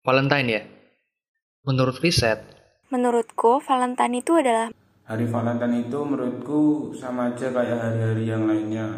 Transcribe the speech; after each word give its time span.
Valentine 0.00 0.48
ya? 0.48 0.62
Menurut 1.68 2.00
riset, 2.00 2.40
Menurutku, 2.88 3.60
Valentine 3.60 4.24
itu 4.24 4.32
adalah 4.32 4.72
Hari 5.04 5.28
Valentine 5.28 5.84
itu 5.84 5.98
menurutku 6.00 6.60
sama 6.96 7.28
aja 7.28 7.52
kayak 7.52 7.76
hari-hari 7.76 8.24
yang 8.24 8.48
lainnya. 8.48 8.96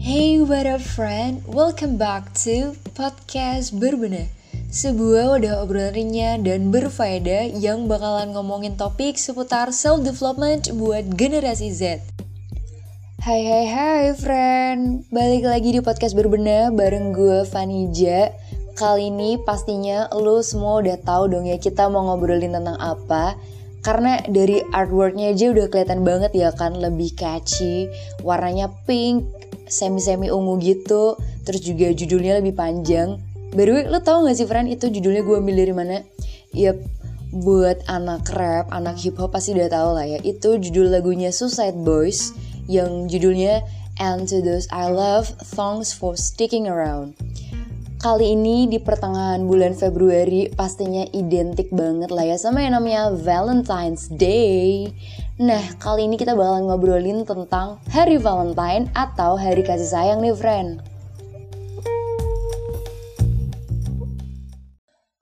Hey 0.00 0.40
what 0.40 0.64
up 0.64 0.80
friend, 0.80 1.44
welcome 1.44 2.00
back 2.00 2.32
to 2.40 2.72
podcast 2.96 3.76
Berbena 3.76 4.24
Sebuah 4.72 5.36
wadah 5.36 5.60
obrolan 5.60 5.92
ringan 5.92 6.48
dan 6.48 6.72
berfaedah 6.72 7.52
yang 7.52 7.84
bakalan 7.84 8.32
ngomongin 8.32 8.80
topik 8.80 9.20
seputar 9.20 9.76
self-development 9.76 10.72
buat 10.72 11.04
generasi 11.20 11.68
Z 11.68 12.13
Hai 13.24 13.40
hai 13.40 13.64
hai 13.72 14.04
friend, 14.12 15.08
balik 15.08 15.48
lagi 15.48 15.72
di 15.72 15.80
podcast 15.80 16.12
Berbena 16.12 16.68
bareng 16.68 17.16
gue 17.16 17.48
Vanija. 17.48 18.28
Kali 18.76 19.08
ini 19.08 19.40
pastinya 19.40 20.12
lo 20.12 20.44
semua 20.44 20.84
udah 20.84 21.00
tahu 21.00 21.32
dong 21.32 21.48
ya 21.48 21.56
kita 21.56 21.88
mau 21.88 22.04
ngobrolin 22.04 22.52
tentang 22.52 22.76
apa. 22.76 23.32
Karena 23.80 24.20
dari 24.28 24.60
artworknya 24.60 25.32
aja 25.32 25.56
udah 25.56 25.72
kelihatan 25.72 26.04
banget 26.04 26.36
ya 26.36 26.52
kan 26.52 26.76
lebih 26.76 27.16
catchy 27.16 27.88
warnanya 28.20 28.68
pink 28.84 29.24
semi-semi 29.72 30.28
ungu 30.28 30.60
gitu 30.60 31.16
terus 31.48 31.64
juga 31.64 31.96
judulnya 31.96 32.44
lebih 32.44 32.52
panjang. 32.52 33.16
By 33.56 33.64
the 33.64 33.72
way 33.72 33.84
lo 33.88 34.04
tau 34.04 34.28
gak 34.28 34.36
sih 34.36 34.44
friend 34.44 34.68
itu 34.68 34.92
judulnya 34.92 35.24
gue 35.24 35.36
ambil 35.40 35.64
dari 35.64 35.72
mana? 35.72 35.96
Yap, 36.52 36.76
buat 37.32 37.88
anak 37.88 38.28
rap, 38.36 38.68
anak 38.68 39.00
hip 39.00 39.16
hop 39.16 39.32
pasti 39.32 39.56
udah 39.56 39.72
tau 39.72 39.96
lah 39.96 40.04
ya. 40.04 40.20
Itu 40.20 40.60
judul 40.60 40.92
lagunya 40.92 41.32
Suicide 41.32 41.80
Boys 41.80 42.43
yang 42.68 43.06
judulnya 43.08 43.64
And 43.94 44.26
to 44.26 44.42
those 44.42 44.66
I 44.74 44.90
love, 44.90 45.30
thanks 45.54 45.94
for 45.94 46.18
sticking 46.18 46.66
around 46.66 47.14
Kali 48.04 48.36
ini 48.36 48.68
di 48.68 48.76
pertengahan 48.76 49.48
bulan 49.48 49.72
Februari 49.72 50.52
pastinya 50.52 51.08
identik 51.16 51.72
banget 51.72 52.12
lah 52.12 52.28
ya 52.28 52.36
sama 52.36 52.60
yang 52.60 52.76
namanya 52.76 53.08
Valentine's 53.08 54.12
Day. 54.12 54.92
Nah, 55.40 55.64
kali 55.80 56.04
ini 56.04 56.20
kita 56.20 56.36
bakalan 56.36 56.68
ngobrolin 56.68 57.24
tentang 57.24 57.80
Hari 57.88 58.20
Valentine 58.20 58.92
atau 58.92 59.40
Hari 59.40 59.64
Kasih 59.64 59.88
Sayang 59.88 60.20
nih, 60.20 60.36
friend. 60.36 60.84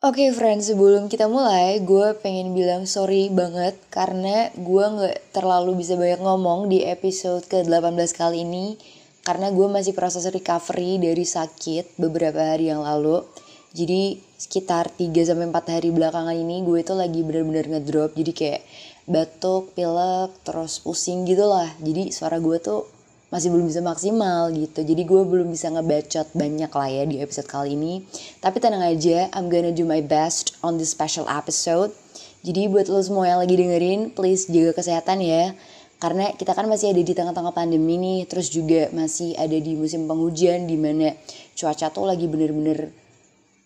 Oke 0.03 0.27
okay, 0.27 0.35
friend, 0.35 0.59
sebelum 0.59 1.07
kita 1.07 1.31
mulai, 1.31 1.79
gue 1.79 2.19
pengen 2.19 2.59
bilang 2.59 2.91
sorry 2.91 3.31
banget 3.31 3.79
karena 3.87 4.51
gue 4.51 4.83
gak 4.99 5.31
terlalu 5.31 5.79
bisa 5.79 5.95
banyak 5.95 6.19
ngomong 6.19 6.67
di 6.67 6.83
episode 6.83 7.47
ke-18 7.47 8.11
kali 8.11 8.43
ini 8.43 8.75
karena 9.23 9.55
gue 9.55 9.63
masih 9.71 9.95
proses 9.95 10.27
recovery 10.27 10.99
dari 10.99 11.23
sakit 11.23 12.03
beberapa 12.03 12.43
hari 12.43 12.75
yang 12.75 12.83
lalu. 12.83 13.23
Jadi 13.71 14.19
sekitar 14.35 14.91
3 14.91 15.07
sampai 15.23 15.47
4 15.55 15.71
hari 15.71 15.95
belakangan 15.95 16.35
ini 16.35 16.67
gue 16.67 16.83
itu 16.83 16.99
lagi 16.99 17.23
bener-bener 17.23 17.71
ngedrop. 17.71 18.19
Jadi 18.19 18.33
kayak 18.35 18.63
batuk, 19.07 19.71
pilek, 19.79 20.35
terus 20.43 20.83
pusing 20.83 21.23
gitu 21.31 21.47
lah. 21.47 21.71
Jadi 21.79 22.11
suara 22.11 22.43
gue 22.43 22.59
tuh 22.59 22.91
masih 23.33 23.49
belum 23.49 23.65
bisa 23.65 23.81
maksimal 23.81 24.53
gitu. 24.53 24.85
Jadi 24.85 25.03
gue 25.09 25.23
belum 25.25 25.49
bisa 25.49 25.73
ngebacot 25.73 26.37
banyak 26.37 26.69
lah 26.69 26.89
ya 26.93 27.03
di 27.09 27.17
episode 27.25 27.49
kali 27.49 27.73
ini. 27.73 28.05
Tapi 28.45 28.61
tenang 28.61 28.85
aja, 28.85 29.33
I'm 29.33 29.49
gonna 29.49 29.73
do 29.73 29.89
my 29.89 30.05
best 30.05 30.61
on 30.61 30.77
this 30.77 30.93
special 30.93 31.25
episode. 31.33 31.97
Jadi 32.45 32.69
buat 32.69 32.93
lo 32.93 33.01
semua 33.01 33.33
yang 33.33 33.41
lagi 33.41 33.57
dengerin, 33.57 34.13
please 34.13 34.53
jaga 34.53 34.77
kesehatan 34.77 35.25
ya 35.25 35.57
karena 36.03 36.35
kita 36.35 36.59
kan 36.59 36.67
masih 36.67 36.91
ada 36.91 36.99
di 36.99 37.15
tengah-tengah 37.15 37.55
pandemi 37.55 37.95
nih 37.95 38.27
terus 38.27 38.51
juga 38.51 38.91
masih 38.91 39.39
ada 39.39 39.55
di 39.55 39.79
musim 39.79 40.11
penghujan 40.11 40.67
di 40.67 40.75
mana 40.75 41.15
cuaca 41.55 41.95
tuh 41.95 42.11
lagi 42.11 42.27
bener-bener 42.27 42.91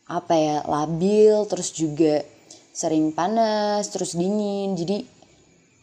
apa 0.04 0.36
ya 0.36 0.56
labil 0.68 1.32
terus 1.48 1.72
juga 1.72 2.20
sering 2.76 3.16
panas 3.16 3.88
terus 3.88 4.12
dingin 4.12 4.76
jadi 4.76 5.08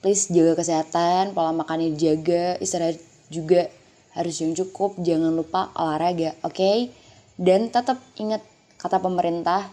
please 0.06 0.30
jaga 0.30 0.62
kesehatan 0.62 1.34
pola 1.34 1.50
makannya 1.58 1.98
dijaga 1.98 2.62
istirahat 2.62 3.02
juga. 3.34 3.66
Harus 4.14 4.38
yang 4.46 4.54
cukup 4.54 5.02
jangan 5.02 5.34
lupa 5.34 5.74
olahraga 5.74 6.38
oke? 6.46 6.54
Okay? 6.54 6.94
dan 7.38 7.70
tetap 7.74 7.98
ingat 8.18 8.46
kata 8.78 9.02
pemerintah 9.02 9.70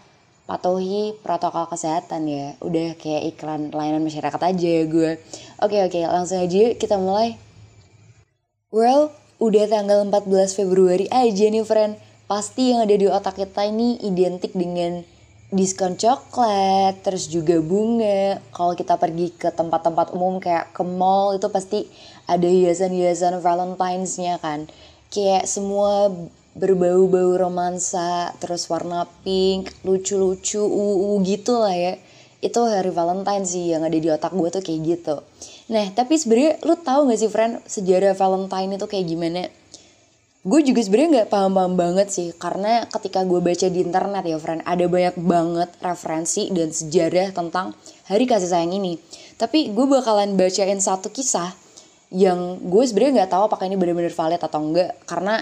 patuhi 0.49 1.13
protokol 1.21 1.69
kesehatan 1.69 2.27
ya. 2.27 2.47
Udah 2.63 2.97
kayak 2.97 3.37
iklan 3.37 3.69
layanan 3.71 4.01
masyarakat 4.01 4.41
aja 4.41 4.67
ya 4.81 4.83
gue. 4.89 5.11
Oke 5.61 5.77
oke 5.85 5.99
langsung 6.09 6.41
aja 6.41 6.73
kita 6.75 6.97
mulai. 6.97 7.37
Well 8.73 9.13
udah 9.41 9.65
tanggal 9.69 10.05
14 10.09 10.57
Februari 10.57 11.05
aja 11.13 11.45
nih 11.47 11.65
friend. 11.65 11.93
Pasti 12.25 12.71
yang 12.71 12.87
ada 12.87 12.95
di 12.95 13.07
otak 13.11 13.35
kita 13.35 13.67
ini 13.67 13.99
identik 14.07 14.55
dengan 14.55 15.03
diskon 15.51 15.99
coklat, 15.99 17.03
terus 17.03 17.27
juga 17.27 17.59
bunga. 17.59 18.39
Kalau 18.55 18.71
kita 18.71 18.95
pergi 18.95 19.35
ke 19.35 19.51
tempat-tempat 19.51 20.15
umum 20.15 20.39
kayak 20.39 20.71
ke 20.71 20.79
mall 20.87 21.35
itu 21.35 21.51
pasti 21.51 21.91
ada 22.31 22.47
hiasan-hiasan 22.47 23.43
Valentine's-nya 23.43 24.39
kan. 24.39 24.71
Kayak 25.11 25.51
semua 25.51 26.07
berbau-bau 26.55 27.35
romansa, 27.35 28.31
terus 28.39 28.67
warna 28.71 29.07
pink, 29.23 29.71
lucu-lucu, 29.83 30.63
uu 30.63 31.19
gitu 31.27 31.59
lah 31.59 31.75
ya. 31.75 31.93
Itu 32.39 32.63
hari 32.65 32.89
Valentine 32.89 33.43
sih 33.43 33.75
yang 33.75 33.83
ada 33.83 33.95
di 33.99 34.07
otak 34.07 34.31
gue 34.31 34.49
tuh 34.49 34.63
kayak 34.63 34.81
gitu. 34.87 35.15
Nah, 35.71 35.85
tapi 35.91 36.17
sebenarnya 36.17 36.63
lu 36.65 36.75
tahu 36.79 37.11
gak 37.11 37.19
sih 37.19 37.31
friend 37.31 37.63
sejarah 37.67 38.15
Valentine 38.17 38.75
itu 38.75 38.85
kayak 38.87 39.05
gimana? 39.07 39.43
Gue 40.41 40.65
juga 40.65 40.81
sebenarnya 40.81 41.09
nggak 41.21 41.29
paham-paham 41.29 41.77
banget 41.77 42.09
sih 42.09 42.33
karena 42.33 42.89
ketika 42.89 43.21
gue 43.21 43.37
baca 43.37 43.69
di 43.69 43.77
internet 43.85 44.25
ya 44.25 44.41
friend 44.41 44.65
ada 44.65 44.89
banyak 44.89 45.13
banget 45.21 45.69
referensi 45.85 46.49
dan 46.49 46.73
sejarah 46.73 47.29
tentang 47.29 47.77
hari 48.09 48.25
kasih 48.25 48.49
sayang 48.49 48.73
ini. 48.73 48.97
Tapi 49.37 49.69
gue 49.69 49.85
bakalan 49.85 50.33
bacain 50.33 50.81
satu 50.81 51.13
kisah 51.13 51.53
yang 52.11 52.59
gue 52.59 52.83
sebenarnya 52.83 53.23
nggak 53.23 53.31
tahu 53.31 53.43
apakah 53.47 53.65
ini 53.71 53.79
benar-benar 53.79 54.11
valid 54.11 54.41
atau 54.43 54.59
enggak 54.59 54.91
karena 55.07 55.39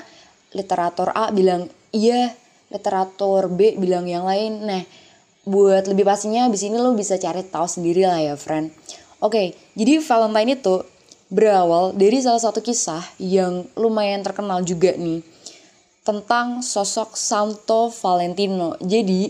literatur 0.53 1.09
A 1.13 1.34
bilang 1.34 1.69
iya, 1.90 2.34
literatur 2.69 3.50
B 3.50 3.78
bilang 3.78 4.06
yang 4.06 4.25
lain. 4.25 4.66
Nah, 4.66 4.84
buat 5.50 5.90
lebih 5.90 6.06
pastinya 6.06 6.46
di 6.46 6.58
sini 6.58 6.78
lo 6.78 6.94
bisa 6.94 7.18
cari 7.18 7.41
tahu 7.41 7.66
sendiri 7.66 8.06
lah 8.06 8.22
ya, 8.22 8.35
friend. 8.38 8.69
Oke, 9.19 9.58
jadi 9.75 10.00
Valentine 10.00 10.56
itu 10.56 10.85
berawal 11.29 11.94
dari 11.94 12.18
salah 12.22 12.41
satu 12.41 12.63
kisah 12.63 13.03
yang 13.22 13.68
lumayan 13.78 14.25
terkenal 14.25 14.66
juga 14.66 14.96
nih 14.97 15.22
tentang 16.02 16.66
sosok 16.66 17.13
Santo 17.13 17.91
Valentino. 17.94 18.74
Jadi 18.81 19.29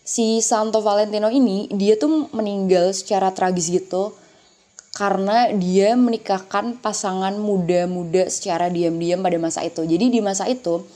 si 0.00 0.40
Santo 0.40 0.80
Valentino 0.80 1.28
ini 1.28 1.68
dia 1.74 1.98
tuh 1.98 2.30
meninggal 2.32 2.94
secara 2.94 3.34
tragis 3.34 3.68
gitu 3.68 4.14
karena 4.96 5.52
dia 5.52 5.92
menikahkan 5.92 6.80
pasangan 6.80 7.36
muda-muda 7.36 8.32
secara 8.32 8.72
diam-diam 8.72 9.20
pada 9.20 9.36
masa 9.36 9.60
itu. 9.60 9.84
Jadi 9.84 10.08
di 10.08 10.24
masa 10.24 10.48
itu 10.48 10.88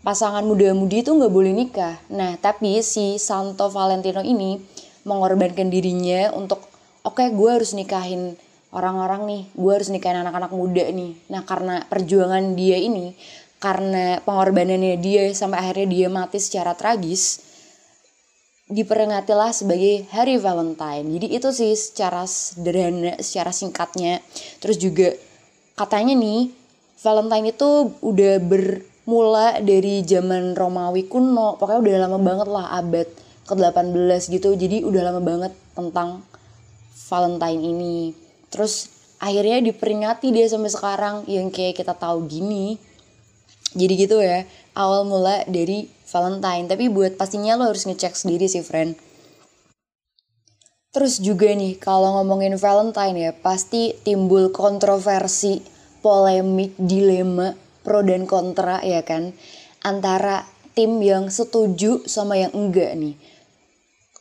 pasangan 0.00 0.40
muda-mudi 0.40 1.04
itu 1.04 1.12
nggak 1.12 1.28
boleh 1.28 1.52
nikah. 1.52 2.00
Nah 2.08 2.40
tapi 2.40 2.80
si 2.80 3.20
Santo 3.20 3.68
Valentino 3.68 4.24
ini 4.24 4.56
mengorbankan 5.04 5.68
dirinya 5.68 6.32
untuk 6.32 6.64
oke 7.04 7.20
okay, 7.20 7.28
gue 7.28 7.50
harus 7.52 7.76
nikahin 7.76 8.40
orang-orang 8.72 9.28
nih, 9.28 9.42
gue 9.52 9.72
harus 9.72 9.92
nikahin 9.92 10.24
anak-anak 10.24 10.56
muda 10.56 10.88
nih. 10.88 11.12
Nah 11.28 11.44
karena 11.44 11.84
perjuangan 11.92 12.56
dia 12.56 12.80
ini, 12.80 13.12
karena 13.60 14.16
pengorbanannya 14.24 14.96
dia 14.96 15.28
sampai 15.36 15.60
akhirnya 15.60 15.86
dia 15.92 16.06
mati 16.08 16.40
secara 16.40 16.72
tragis, 16.72 17.45
diperingatilah 18.66 19.54
sebagai 19.54 20.10
hari 20.10 20.42
Valentine. 20.42 21.06
Jadi 21.06 21.26
itu 21.30 21.48
sih 21.54 21.72
secara 21.78 22.26
sederhana, 22.26 23.14
secara 23.22 23.54
singkatnya. 23.54 24.18
Terus 24.58 24.76
juga 24.82 25.14
katanya 25.78 26.18
nih 26.18 26.50
Valentine 26.98 27.54
itu 27.54 27.94
udah 28.02 28.42
bermula 28.42 29.62
dari 29.62 30.02
zaman 30.02 30.58
Romawi 30.58 31.06
kuno. 31.06 31.54
Pokoknya 31.62 31.80
udah 31.82 31.94
lama 32.10 32.18
banget 32.18 32.48
lah 32.50 32.66
abad 32.74 33.06
ke-18 33.46 34.22
gitu. 34.34 34.50
Jadi 34.58 34.82
udah 34.82 35.02
lama 35.14 35.22
banget 35.22 35.52
tentang 35.78 36.26
Valentine 37.06 37.62
ini. 37.62 38.10
Terus 38.50 38.90
akhirnya 39.22 39.62
diperingati 39.62 40.34
dia 40.34 40.50
sampai 40.50 40.74
sekarang 40.74 41.16
yang 41.30 41.54
kayak 41.54 41.78
kita 41.78 41.94
tahu 41.94 42.26
gini. 42.26 42.82
Jadi 43.76 43.92
gitu 43.94 44.18
ya, 44.18 44.42
awal 44.74 45.04
mula 45.04 45.44
dari 45.46 45.95
Valentine. 46.06 46.70
Tapi 46.70 46.86
buat 46.88 47.18
pastinya 47.18 47.58
lo 47.58 47.68
harus 47.70 47.84
ngecek 47.84 48.14
sendiri 48.14 48.46
sih 48.46 48.62
friend. 48.62 48.94
Terus 50.96 51.20
juga 51.20 51.52
nih 51.52 51.76
kalau 51.76 52.22
ngomongin 52.22 52.56
Valentine 52.56 53.16
ya 53.20 53.32
pasti 53.36 53.92
timbul 54.00 54.48
kontroversi 54.48 55.60
polemik 56.00 56.72
dilema 56.80 57.52
pro 57.84 58.00
dan 58.00 58.24
kontra 58.24 58.80
ya 58.80 59.04
kan? 59.04 59.36
Antara 59.84 60.48
tim 60.72 60.96
yang 61.04 61.28
setuju 61.28 62.08
sama 62.08 62.40
yang 62.40 62.56
enggak 62.56 62.96
nih. 62.96 63.12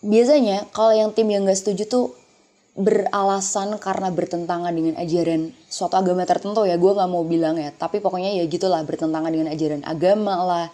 Biasanya 0.04 0.68
kalau 0.76 0.92
yang 0.92 1.16
tim 1.16 1.32
yang 1.32 1.48
gak 1.48 1.58
setuju 1.58 1.88
tuh 1.88 2.06
beralasan 2.76 3.80
karena 3.80 4.12
bertentangan 4.12 4.76
dengan 4.76 5.00
ajaran 5.00 5.56
suatu 5.72 5.96
agama 5.96 6.28
tertentu 6.28 6.68
ya. 6.68 6.76
Gue 6.76 6.92
nggak 6.92 7.08
mau 7.08 7.24
bilang 7.24 7.56
ya 7.56 7.72
tapi 7.72 8.04
pokoknya 8.04 8.36
ya 8.36 8.44
gitulah 8.52 8.84
bertentangan 8.84 9.32
dengan 9.32 9.48
ajaran 9.48 9.82
agama 9.88 10.44
lah 10.44 10.68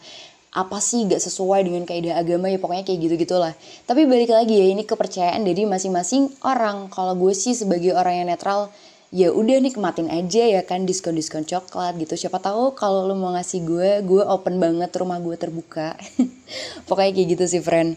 apa 0.51 0.83
sih 0.83 1.07
gak 1.07 1.23
sesuai 1.23 1.63
dengan 1.63 1.87
kaidah 1.87 2.19
agama 2.19 2.51
ya 2.51 2.59
pokoknya 2.59 2.83
kayak 2.83 2.99
gitu 3.07 3.15
gitulah 3.23 3.55
tapi 3.87 4.03
balik 4.03 4.35
lagi 4.35 4.59
ya 4.59 4.67
ini 4.67 4.83
kepercayaan 4.83 5.47
dari 5.47 5.63
masing-masing 5.63 6.27
orang. 6.43 6.91
Kalau 6.91 7.15
gue 7.15 7.31
sih 7.31 7.55
sebagai 7.55 7.95
orang 7.95 8.23
yang 8.23 8.27
netral 8.27 8.67
ya 9.11 9.31
udah 9.31 9.59
nikmatin 9.59 10.07
aja 10.07 10.47
ya 10.47 10.61
kan 10.63 10.83
diskon 10.83 11.15
diskon 11.15 11.47
coklat 11.47 11.95
gitu. 11.99 12.19
Siapa 12.19 12.43
tahu 12.43 12.75
kalau 12.75 13.07
lo 13.07 13.15
mau 13.15 13.31
ngasih 13.31 13.63
gue 13.63 13.89
gue 14.03 14.23
open 14.27 14.59
banget 14.59 14.91
rumah 14.99 15.23
gue 15.23 15.39
terbuka. 15.39 15.95
Pokoknya 16.87 17.11
kayak 17.15 17.27
gitu 17.39 17.43
sih 17.47 17.63
friend. 17.63 17.95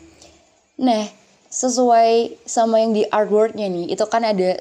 Nah 0.78 1.10
sesuai 1.50 2.42
sama 2.46 2.82
yang 2.82 2.94
di 2.94 3.02
artworknya 3.06 3.66
nih 3.70 3.94
itu 3.94 4.04
kan 4.06 4.22
ada 4.22 4.58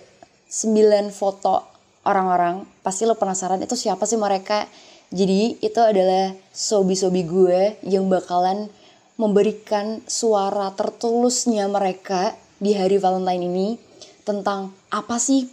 9 0.49 1.13
foto 1.13 1.65
orang-orang. 2.05 2.65
Pasti 2.81 3.05
lo 3.05 3.17
penasaran 3.17 3.61
itu 3.61 3.77
siapa 3.77 4.05
sih 4.09 4.17
mereka 4.17 4.65
jadi 5.13 5.61
itu 5.61 5.77
adalah 5.77 6.33
sobi-sobi 6.49 7.21
gue 7.21 7.77
yang 7.85 8.09
bakalan 8.09 8.73
memberikan 9.13 10.01
suara 10.09 10.73
tertulusnya 10.73 11.69
mereka 11.69 12.33
di 12.57 12.73
hari 12.73 12.97
Valentine 12.97 13.45
ini 13.45 13.67
tentang 14.25 14.73
apa 14.89 15.21
sih 15.21 15.45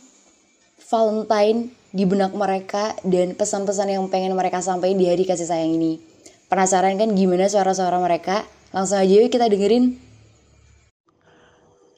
Valentine 0.89 1.77
di 1.93 2.09
benak 2.09 2.33
mereka 2.33 2.97
dan 3.05 3.37
pesan-pesan 3.37 3.93
yang 3.93 4.09
pengen 4.09 4.33
mereka 4.33 4.65
sampaikan 4.65 4.97
di 4.97 5.13
hari 5.13 5.29
kasih 5.29 5.45
sayang 5.45 5.77
ini. 5.77 6.01
Penasaran 6.49 6.97
kan 6.97 7.13
gimana 7.13 7.47
suara-suara 7.47 8.01
mereka? 8.01 8.49
Langsung 8.73 8.97
aja 8.97 9.13
yuk 9.13 9.29
kita 9.29 9.47
dengerin. 9.47 9.99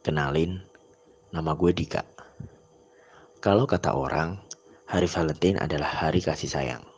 Kenalin, 0.03 0.61
nama 1.31 1.55
gue 1.55 1.71
Dika. 1.71 2.03
Kalau 3.39 3.71
kata 3.71 3.95
orang, 3.95 4.43
hari 4.91 5.07
Valentine 5.07 5.63
adalah 5.63 5.89
hari 5.89 6.21
kasih 6.21 6.51
sayang. 6.51 6.92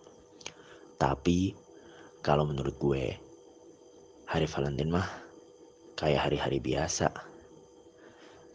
Tapi, 0.96 1.52
kalau 2.24 2.46
menurut 2.48 2.76
gue, 2.78 3.04
hari 4.30 4.46
Valentine 4.48 4.90
mah 4.90 5.08
kayak 5.94 6.26
hari-hari 6.30 6.58
biasa. 6.58 7.12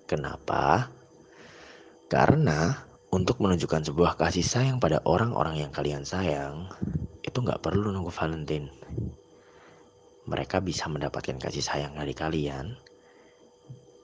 Kenapa? 0.09 0.89
Karena 2.09 2.73
untuk 3.13 3.37
menunjukkan 3.41 3.85
sebuah 3.89 4.17
kasih 4.17 4.45
sayang 4.45 4.77
pada 4.81 5.01
orang-orang 5.05 5.61
yang 5.61 5.71
kalian 5.71 6.01
sayang, 6.01 6.69
itu 7.21 7.37
nggak 7.37 7.61
perlu 7.61 7.93
nunggu 7.93 8.09
Valentine. 8.09 8.69
Mereka 10.29 10.61
bisa 10.61 10.85
mendapatkan 10.89 11.37
kasih 11.41 11.61
sayang 11.61 11.97
dari 11.97 12.13
kalian 12.13 12.77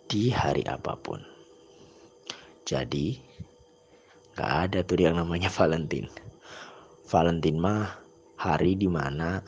di 0.05 0.29
hari 0.29 0.61
apa 0.65 0.93
pun. 0.97 1.21
Jadi, 2.65 3.17
gak 4.33 4.69
ada 4.69 4.79
tuh 4.81 4.97
yang 4.97 5.21
namanya 5.21 5.53
Valentine. 5.57 6.09
Valentine 7.05 7.59
mah 7.61 8.04
hari 8.35 8.75
di 8.75 8.87
mana 8.91 9.39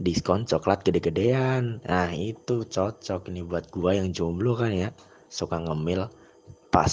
diskon 0.00 0.48
coklat 0.48 0.80
gede-gedean. 0.82 1.84
Nah 1.84 2.10
itu 2.16 2.64
cocok 2.64 3.28
nih 3.28 3.44
buat 3.44 3.68
gua 3.68 3.94
yang 4.00 4.10
jomblo 4.10 4.56
kan 4.56 4.72
ya. 4.72 4.90
Suka 5.30 5.60
ngemil 5.60 6.08
pas 6.72 6.90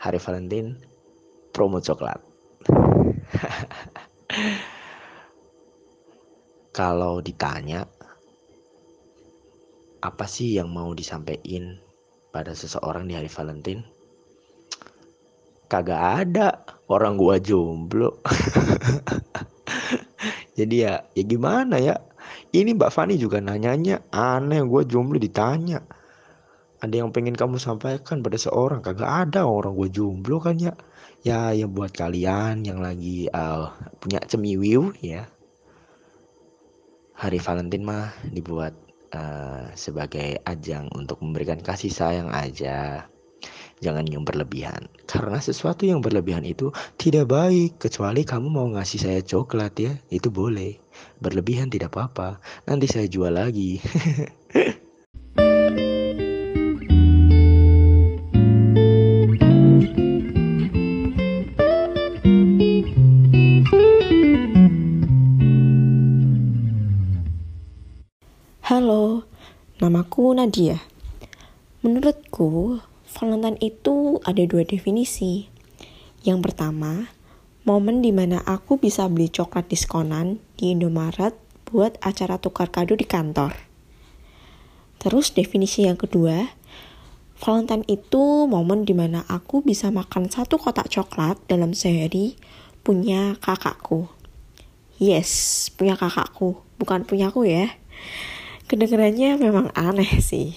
hari 0.00 0.16
Valentine 0.22 0.78
promo 1.52 1.82
coklat. 1.82 2.22
Kalau 6.78 7.18
ditanya 7.20 7.84
apa 10.00 10.24
sih 10.24 10.56
yang 10.56 10.72
mau 10.72 10.96
disampaikan 10.96 11.76
pada 12.32 12.56
seseorang 12.56 13.04
di 13.10 13.18
hari 13.18 13.28
Valentine? 13.28 13.84
Kagak 15.70 16.02
ada, 16.26 16.79
orang 16.90 17.14
gua 17.14 17.38
jomblo. 17.38 18.18
Jadi 20.58 20.76
ya, 20.82 21.06
ya 21.14 21.22
gimana 21.24 21.78
ya? 21.78 21.96
Ini 22.50 22.74
Mbak 22.74 22.90
Fani 22.90 23.14
juga 23.14 23.38
nanyanya 23.38 24.02
aneh, 24.10 24.60
gua 24.66 24.82
jomblo 24.82 25.16
ditanya. 25.16 25.80
Ada 26.80 27.04
yang 27.04 27.12
pengen 27.12 27.36
kamu 27.36 27.60
sampaikan 27.60 28.24
pada 28.24 28.40
seorang? 28.40 28.80
Kagak 28.80 29.28
ada 29.28 29.44
orang 29.44 29.76
gue 29.76 29.92
jomblo 29.92 30.40
kan 30.40 30.56
ya. 30.56 30.72
Ya, 31.20 31.52
ya 31.52 31.68
buat 31.68 31.92
kalian 31.92 32.64
yang 32.64 32.80
lagi 32.80 33.28
uh, 33.28 33.68
punya 34.00 34.24
cemiwiu 34.24 34.96
ya. 35.04 35.28
Hari 37.20 37.36
Valentine 37.36 37.84
mah 37.84 38.16
dibuat 38.32 38.72
uh, 39.12 39.68
sebagai 39.76 40.40
ajang 40.48 40.88
untuk 40.96 41.20
memberikan 41.20 41.60
kasih 41.60 41.92
sayang 41.92 42.32
aja. 42.32 43.09
Jangan 43.80 44.04
yang 44.04 44.28
berlebihan. 44.28 44.92
Karena 45.08 45.40
sesuatu 45.40 45.88
yang 45.88 46.04
berlebihan 46.04 46.44
itu 46.44 46.68
tidak 47.00 47.32
baik. 47.32 47.80
Kecuali 47.80 48.28
kamu 48.28 48.52
mau 48.52 48.68
ngasih 48.76 49.00
saya 49.00 49.20
coklat 49.24 49.72
ya. 49.80 49.96
Itu 50.12 50.28
boleh. 50.28 50.76
Berlebihan 51.24 51.72
tidak 51.72 51.96
apa-apa. 51.96 52.44
Nanti 52.68 52.84
saya 52.84 53.08
jual 53.08 53.32
lagi. 53.32 53.80
Halo, 68.70 69.24
namaku 69.80 70.36
Nadia. 70.36 70.78
Menurutku, 71.80 72.76
Valentine 73.10 73.58
itu 73.58 74.22
ada 74.22 74.38
dua 74.46 74.62
definisi. 74.62 75.50
Yang 76.22 76.46
pertama, 76.46 77.10
momen 77.66 78.06
di 78.06 78.14
mana 78.14 78.38
aku 78.46 78.78
bisa 78.78 79.10
beli 79.10 79.26
coklat 79.26 79.66
diskonan 79.66 80.38
di 80.54 80.70
Indomaret 80.70 81.34
buat 81.66 81.98
acara 82.06 82.38
tukar 82.38 82.70
kado 82.70 82.94
di 82.94 83.02
kantor. 83.02 83.58
Terus 85.02 85.34
definisi 85.34 85.90
yang 85.90 85.98
kedua, 85.98 86.54
Valentine 87.40 87.82
itu 87.90 88.46
momen 88.46 88.86
di 88.86 88.94
mana 88.94 89.26
aku 89.26 89.64
bisa 89.64 89.90
makan 89.90 90.30
satu 90.30 90.60
kotak 90.60 90.92
coklat 90.92 91.40
dalam 91.50 91.74
sehari 91.74 92.38
punya 92.86 93.34
kakakku. 93.42 94.06
Yes, 95.00 95.66
punya 95.74 95.96
kakakku, 95.96 96.60
bukan 96.76 97.08
punyaku 97.08 97.48
ya. 97.48 97.74
Kedengarannya 98.68 99.40
memang 99.40 99.72
aneh 99.72 100.20
sih. 100.20 100.52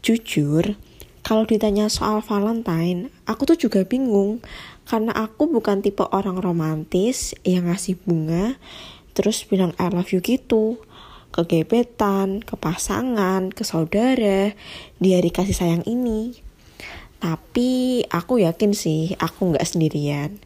Jujur, 0.00 0.78
kalau 1.26 1.42
ditanya 1.42 1.90
soal 1.90 2.22
Valentine, 2.22 3.10
aku 3.26 3.50
tuh 3.50 3.58
juga 3.58 3.82
bingung 3.82 4.38
karena 4.86 5.10
aku 5.10 5.50
bukan 5.50 5.82
tipe 5.82 6.06
orang 6.14 6.38
romantis 6.38 7.34
yang 7.42 7.66
ngasih 7.66 7.98
bunga 7.98 8.54
terus 9.10 9.42
bilang 9.42 9.74
I 9.74 9.90
love 9.90 10.14
you 10.14 10.22
gitu 10.22 10.78
ke 11.34 11.42
gebetan, 11.50 12.46
ke 12.46 12.54
pasangan, 12.54 13.50
ke 13.50 13.66
saudara 13.66 14.54
di 15.02 15.18
hari 15.18 15.34
kasih 15.34 15.58
sayang 15.58 15.82
ini. 15.82 16.38
Tapi 17.18 18.06
aku 18.06 18.46
yakin 18.46 18.70
sih 18.70 19.18
aku 19.18 19.50
nggak 19.50 19.66
sendirian. 19.66 20.38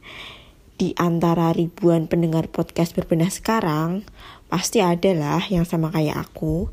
Di 0.81 0.97
antara 0.97 1.53
ribuan 1.53 2.09
pendengar 2.09 2.49
podcast 2.49 2.97
berbenah 2.97 3.29
sekarang, 3.29 4.09
pasti 4.49 4.81
ada 4.81 5.13
lah 5.13 5.45
yang 5.53 5.69
sama 5.69 5.93
kayak 5.93 6.17
aku 6.17 6.73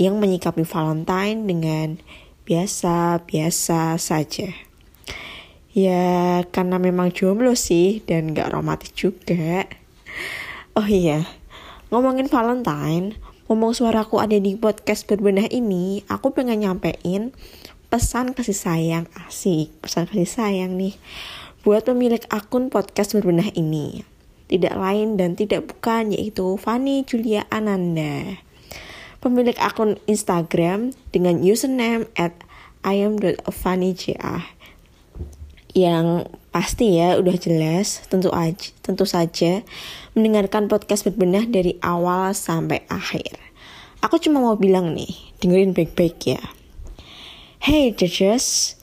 yang 0.00 0.16
menyikapi 0.16 0.64
Valentine 0.64 1.44
dengan 1.44 2.00
biasa-biasa 2.44 3.96
saja. 3.96 4.50
Ya 5.72 6.44
karena 6.52 6.76
memang 6.76 7.14
jomblo 7.16 7.56
sih 7.56 8.04
dan 8.04 8.36
gak 8.36 8.52
romantis 8.52 8.92
juga. 8.92 9.64
Oh 10.76 10.84
iya, 10.84 11.24
ngomongin 11.88 12.28
Valentine, 12.28 13.16
ngomong 13.48 13.72
suaraku 13.72 14.20
ada 14.20 14.36
di 14.36 14.56
podcast 14.56 15.08
berbenah 15.08 15.48
ini, 15.48 16.04
aku 16.08 16.32
pengen 16.32 16.64
nyampein 16.64 17.32
pesan 17.92 18.32
kasih 18.32 18.56
sayang 18.56 19.04
asik, 19.28 19.68
pesan 19.84 20.08
kasih 20.08 20.28
sayang 20.28 20.80
nih 20.80 20.96
buat 21.62 21.84
pemilik 21.84 22.24
akun 22.32 22.72
podcast 22.72 23.14
berbenah 23.14 23.52
ini. 23.52 24.02
Tidak 24.48 24.74
lain 24.76 25.16
dan 25.16 25.36
tidak 25.36 25.72
bukan 25.72 26.12
yaitu 26.12 26.56
Fanny 26.60 27.04
Julia 27.08 27.48
Ananda. 27.48 28.40
Pemilik 29.22 29.54
akun 29.62 30.02
Instagram 30.10 30.90
dengan 31.14 31.38
username 31.46 32.10
at 32.18 32.34
ayam.fannyja 32.82 34.18
yang 35.78 36.26
pasti 36.52 37.00
ya 37.00 37.16
udah 37.16 37.32
jelas 37.38 38.04
tentu 38.12 38.28
aja 38.28 38.74
tentu 38.84 39.08
saja 39.08 39.64
mendengarkan 40.12 40.68
podcast 40.68 41.08
berbenah 41.08 41.48
dari 41.48 41.78
awal 41.80 42.34
sampai 42.34 42.84
akhir. 42.90 43.38
Aku 44.02 44.18
cuma 44.18 44.42
mau 44.42 44.58
bilang 44.58 44.92
nih, 44.98 45.14
dengerin 45.38 45.70
baik-baik 45.70 46.18
ya. 46.26 46.42
Hey 47.62 47.94
judges, 47.94 48.74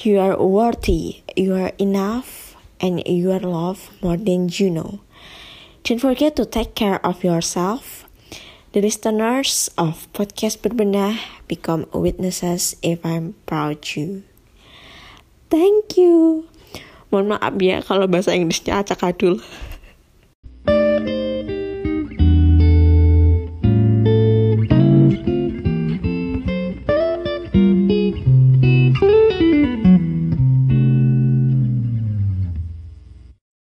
you 0.00 0.16
are 0.16 0.40
worthy, 0.40 1.20
you 1.36 1.52
are 1.52 1.76
enough, 1.76 2.56
and 2.80 3.04
you 3.04 3.28
are 3.36 3.44
loved 3.44 3.92
more 4.00 4.16
than 4.16 4.48
you 4.48 4.72
know. 4.72 5.04
Don't 5.84 6.00
forget 6.00 6.32
to 6.40 6.48
take 6.48 6.72
care 6.72 6.96
of 7.04 7.20
yourself. 7.20 8.03
The 8.74 8.82
listeners 8.82 9.70
of 9.78 10.10
podcast 10.10 10.58
berbenah 10.66 11.14
become 11.46 11.86
witnesses 11.94 12.74
if 12.82 13.06
I'm 13.06 13.38
proud 13.46 13.86
you. 13.94 14.26
thank 15.46 15.94
you. 15.94 16.50
Mohon 17.14 17.38
maaf 17.38 17.54
ya 17.62 17.78
kalau 17.86 18.10
bahasa 18.10 18.34
Inggrisnya 18.34 18.82
acak 18.82 19.06
adul. 19.06 19.38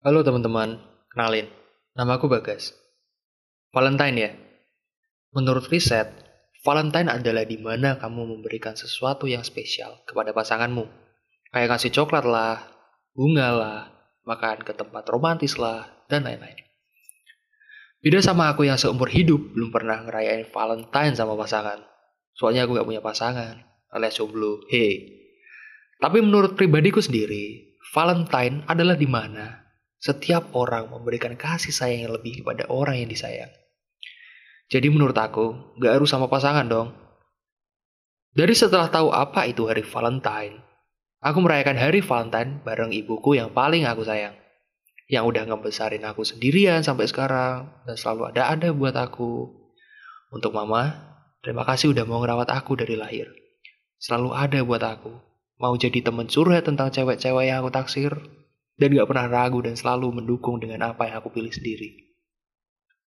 Halo 0.04 0.20
teman-teman, 0.20 0.84
kenalin. 1.16 1.48
Nama 1.96 2.20
aku 2.20 2.28
Bagas. 2.28 2.76
Valentine 3.72 4.20
ya. 4.20 4.32
Menurut 5.38 5.70
riset, 5.70 6.10
Valentine 6.65 7.13
adalah 7.13 7.46
di 7.46 7.62
mana 7.62 8.01
kamu 8.01 8.25
memberikan 8.25 8.74
sesuatu 8.74 9.29
yang 9.29 9.46
spesial 9.46 10.01
kepada 10.10 10.34
pasanganmu. 10.34 10.89
Kayak 11.53 11.77
kasih 11.77 11.94
coklat 11.94 12.25
lah, 12.25 12.65
bunga 13.13 13.53
lah, 13.53 13.82
makan 14.25 14.65
ke 14.65 14.74
tempat 14.74 15.06
romantis 15.06 15.62
lah, 15.62 15.86
dan 16.10 16.25
lain-lain. 16.25 16.58
Beda 18.01 18.17
sama 18.25 18.50
aku 18.50 18.65
yang 18.65 18.82
seumur 18.82 19.13
hidup 19.13 19.38
belum 19.53 19.70
pernah 19.70 20.01
ngerayain 20.10 20.50
Valentine 20.50 21.13
sama 21.13 21.38
pasangan. 21.38 21.86
Soalnya 22.34 22.65
aku 22.65 22.74
gak 22.74 22.89
punya 22.89 23.06
pasangan, 23.06 23.62
alias 23.94 24.17
jomblo. 24.17 24.65
Hei. 24.74 25.22
Tapi 26.01 26.17
menurut 26.25 26.58
pribadiku 26.58 26.98
sendiri, 26.98 27.77
Valentine 27.94 28.65
adalah 28.65 28.98
di 28.98 29.06
mana 29.06 29.70
setiap 30.01 30.50
orang 30.58 30.89
memberikan 30.89 31.38
kasih 31.38 31.70
sayang 31.70 32.10
yang 32.10 32.13
lebih 32.17 32.41
kepada 32.41 32.65
orang 32.74 33.06
yang 33.06 33.10
disayang. 33.13 33.53
Jadi 34.68 34.92
menurut 34.92 35.16
aku, 35.16 35.76
gak 35.80 35.96
harus 35.96 36.12
sama 36.12 36.28
pasangan 36.28 36.68
dong. 36.68 36.92
Dari 38.36 38.52
setelah 38.52 38.92
tahu 38.92 39.16
apa 39.16 39.48
itu 39.48 39.66
hari 39.66 39.82
Valentine, 39.82 40.60
aku 41.24 41.40
merayakan 41.40 41.80
hari 41.80 42.04
Valentine 42.04 42.60
bareng 42.68 42.92
ibuku 42.92 43.40
yang 43.40 43.56
paling 43.56 43.88
aku 43.88 44.04
sayang. 44.04 44.36
Yang 45.08 45.24
udah 45.24 45.44
ngebesarin 45.48 46.04
aku 46.04 46.28
sendirian 46.28 46.84
sampai 46.84 47.08
sekarang, 47.08 47.72
dan 47.88 47.96
selalu 47.96 48.36
ada-ada 48.36 48.76
buat 48.76 48.92
aku. 48.94 49.56
Untuk 50.36 50.52
mama, 50.52 51.16
terima 51.40 51.64
kasih 51.64 51.96
udah 51.96 52.04
mau 52.04 52.20
ngerawat 52.20 52.52
aku 52.52 52.76
dari 52.76 53.00
lahir. 53.00 53.32
Selalu 54.04 54.36
ada 54.36 54.60
buat 54.68 54.84
aku. 54.84 55.16
Mau 55.58 55.74
jadi 55.80 56.04
temen 56.04 56.28
curhat 56.28 56.68
tentang 56.68 56.92
cewek-cewek 56.92 57.50
yang 57.50 57.64
aku 57.64 57.72
taksir, 57.72 58.14
dan 58.78 58.94
gak 58.94 59.08
pernah 59.10 59.26
ragu 59.32 59.64
dan 59.64 59.74
selalu 59.74 60.22
mendukung 60.22 60.62
dengan 60.62 60.94
apa 60.94 61.10
yang 61.10 61.24
aku 61.24 61.34
pilih 61.34 61.56
sendiri. 61.56 62.14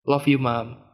Love 0.08 0.24
you, 0.24 0.40
Mom. 0.40 0.87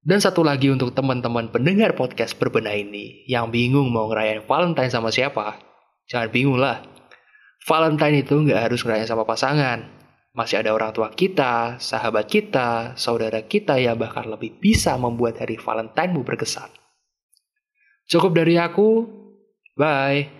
Dan 0.00 0.16
satu 0.16 0.40
lagi 0.40 0.72
untuk 0.72 0.96
teman-teman 0.96 1.52
pendengar 1.52 1.92
podcast 1.92 2.32
berbenah 2.40 2.72
ini 2.72 3.28
yang 3.28 3.52
bingung 3.52 3.92
mau 3.92 4.08
ngerayain 4.08 4.40
Valentine 4.48 4.88
sama 4.88 5.12
siapa. 5.12 5.60
Jangan 6.08 6.32
bingung 6.32 6.56
lah. 6.56 6.80
Valentine 7.68 8.24
itu 8.24 8.40
gak 8.48 8.72
harus 8.72 8.80
ngerayain 8.80 9.04
sama 9.04 9.28
pasangan. 9.28 9.84
Masih 10.32 10.64
ada 10.64 10.72
orang 10.72 10.96
tua 10.96 11.12
kita, 11.12 11.76
sahabat 11.76 12.32
kita, 12.32 12.96
saudara 12.96 13.44
kita 13.44 13.76
yang 13.76 14.00
bahkan 14.00 14.24
lebih 14.24 14.56
bisa 14.56 14.96
membuat 14.96 15.36
hari 15.36 15.60
Valentine-mu 15.60 16.24
berkesan. 16.24 16.72
Cukup 18.08 18.32
dari 18.32 18.56
aku. 18.56 19.04
Bye. 19.76 20.39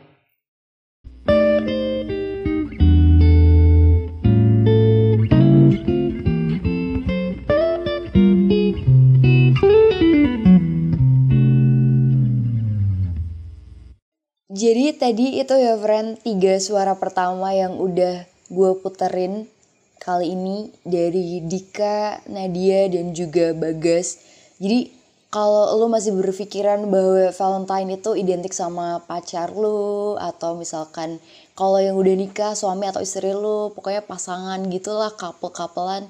Jadi 14.60 14.92
tadi 14.92 15.40
itu 15.40 15.56
ya 15.56 15.72
friend 15.80 16.20
tiga 16.20 16.60
suara 16.60 16.92
pertama 16.92 17.48
yang 17.56 17.80
udah 17.80 18.28
gue 18.52 18.70
puterin 18.84 19.48
kali 19.96 20.36
ini 20.36 20.68
dari 20.84 21.40
Dika, 21.40 22.20
Nadia 22.28 22.84
dan 22.92 23.16
juga 23.16 23.56
Bagas. 23.56 24.20
Jadi 24.60 24.92
kalau 25.32 25.80
lo 25.80 25.88
masih 25.88 26.12
berpikiran 26.12 26.92
bahwa 26.92 27.32
Valentine 27.32 27.96
itu 27.96 28.12
identik 28.12 28.52
sama 28.52 29.00
pacar 29.08 29.48
lo 29.48 30.20
atau 30.20 30.60
misalkan 30.60 31.24
kalau 31.56 31.80
yang 31.80 31.96
udah 31.96 32.12
nikah 32.12 32.52
suami 32.52 32.84
atau 32.84 33.00
istri 33.00 33.32
lo 33.32 33.72
pokoknya 33.72 34.04
pasangan 34.04 34.60
gitulah 34.68 35.16
couple-couplean. 35.16 36.04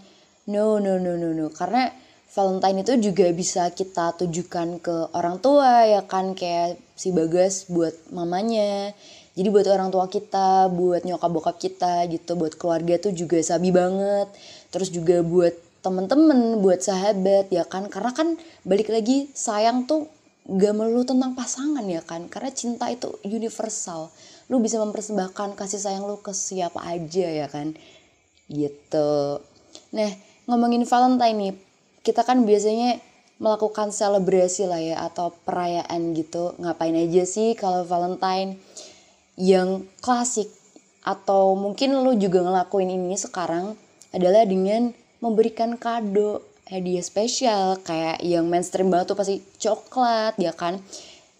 No 0.50 0.82
no 0.82 0.98
no 0.98 1.14
no 1.14 1.30
no 1.30 1.54
karena 1.54 1.94
Valentine 2.34 2.82
itu 2.82 2.98
juga 2.98 3.30
bisa 3.30 3.70
kita 3.70 4.18
tujukan 4.18 4.82
ke 4.82 5.14
orang 5.14 5.38
tua 5.38 5.86
ya 5.86 6.02
kan 6.02 6.34
kayak 6.34 6.89
si 7.00 7.16
Bagas 7.16 7.64
buat 7.72 7.96
mamanya. 8.12 8.92
Jadi 9.32 9.48
buat 9.48 9.64
orang 9.72 9.88
tua 9.88 10.04
kita, 10.04 10.68
buat 10.68 11.00
nyokap 11.00 11.30
bokap 11.32 11.56
kita 11.56 12.04
gitu, 12.12 12.36
buat 12.36 12.52
keluarga 12.60 13.00
tuh 13.00 13.16
juga 13.16 13.40
sabi 13.40 13.72
banget. 13.72 14.28
Terus 14.68 14.92
juga 14.92 15.24
buat 15.24 15.56
temen-temen, 15.80 16.60
buat 16.60 16.84
sahabat 16.84 17.48
ya 17.48 17.64
kan. 17.64 17.88
Karena 17.88 18.12
kan 18.12 18.36
balik 18.68 18.92
lagi 18.92 19.32
sayang 19.32 19.88
tuh 19.88 20.12
gak 20.44 20.76
melulu 20.76 21.08
tentang 21.08 21.32
pasangan 21.32 21.88
ya 21.88 22.04
kan. 22.04 22.28
Karena 22.28 22.52
cinta 22.52 22.92
itu 22.92 23.16
universal. 23.24 24.12
Lu 24.52 24.60
bisa 24.60 24.76
mempersembahkan 24.76 25.56
kasih 25.56 25.80
sayang 25.80 26.04
lu 26.04 26.20
ke 26.20 26.36
siapa 26.36 26.84
aja 26.84 27.26
ya 27.32 27.48
kan. 27.48 27.72
Gitu. 28.44 29.40
Nah 29.96 30.10
ngomongin 30.44 30.84
Valentine 30.84 31.36
nih, 31.38 31.54
kita 32.04 32.28
kan 32.28 32.44
biasanya 32.44 33.00
melakukan 33.40 33.88
selebrasi 33.88 34.68
lah 34.68 34.78
ya 34.78 34.96
atau 35.08 35.32
perayaan 35.48 36.12
gitu. 36.12 36.54
Ngapain 36.60 36.94
aja 36.94 37.24
sih 37.24 37.56
kalau 37.56 37.88
Valentine? 37.88 38.60
Yang 39.40 39.88
klasik 40.04 40.52
atau 41.00 41.56
mungkin 41.56 41.96
lo 41.96 42.12
juga 42.12 42.44
ngelakuin 42.44 42.92
ini 42.92 43.16
sekarang 43.16 43.72
adalah 44.12 44.44
dengan 44.44 44.92
memberikan 45.24 45.80
kado 45.80 46.44
hadiah 46.68 47.00
spesial. 47.00 47.80
Kayak 47.80 48.20
yang 48.20 48.44
mainstream 48.44 48.92
banget 48.92 49.16
tuh 49.16 49.18
pasti 49.18 49.40
coklat 49.56 50.36
ya 50.36 50.52
kan? 50.52 50.76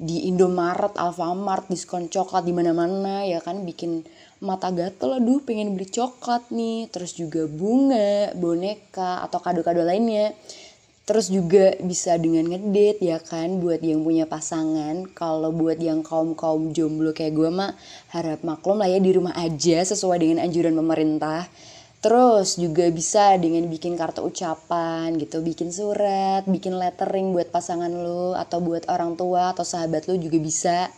Di 0.00 0.32
Indomaret, 0.32 0.96
Alfamart, 0.96 1.68
diskon 1.68 2.08
coklat 2.08 2.48
di 2.48 2.56
mana-mana 2.56 3.28
ya 3.28 3.44
kan? 3.44 3.60
Bikin 3.68 4.08
mata 4.40 4.72
gatel 4.72 5.20
aduh 5.20 5.44
pengen 5.44 5.76
beli 5.76 5.84
coklat 5.92 6.48
nih. 6.48 6.88
Terus 6.88 7.12
juga 7.12 7.44
bunga 7.44 8.32
boneka 8.32 9.20
atau 9.28 9.44
kado-kado 9.44 9.84
lainnya 9.84 10.32
terus 11.10 11.26
juga 11.26 11.74
bisa 11.82 12.14
dengan 12.22 12.46
ngedate 12.46 13.02
ya 13.02 13.18
kan 13.18 13.58
buat 13.58 13.82
yang 13.82 14.06
punya 14.06 14.30
pasangan 14.30 15.10
kalau 15.10 15.50
buat 15.50 15.82
yang 15.82 16.06
kaum 16.06 16.38
kaum 16.38 16.70
jomblo 16.70 17.10
kayak 17.10 17.34
gue 17.34 17.50
mah 17.50 17.74
harap 18.14 18.46
maklum 18.46 18.78
lah 18.78 18.86
ya 18.86 19.02
di 19.02 19.10
rumah 19.10 19.34
aja 19.34 19.82
sesuai 19.82 20.22
dengan 20.22 20.46
anjuran 20.46 20.78
pemerintah 20.78 21.50
Terus 22.00 22.56
juga 22.56 22.88
bisa 22.88 23.36
dengan 23.36 23.68
bikin 23.68 23.92
kartu 23.92 24.24
ucapan 24.24 25.20
gitu, 25.20 25.44
bikin 25.44 25.68
surat, 25.68 26.48
bikin 26.48 26.80
lettering 26.80 27.36
buat 27.36 27.52
pasangan 27.52 27.92
lo 27.92 28.32
atau 28.32 28.56
buat 28.64 28.88
orang 28.88 29.20
tua 29.20 29.52
atau 29.52 29.68
sahabat 29.68 30.08
lo 30.08 30.16
juga 30.16 30.40
bisa. 30.40 30.88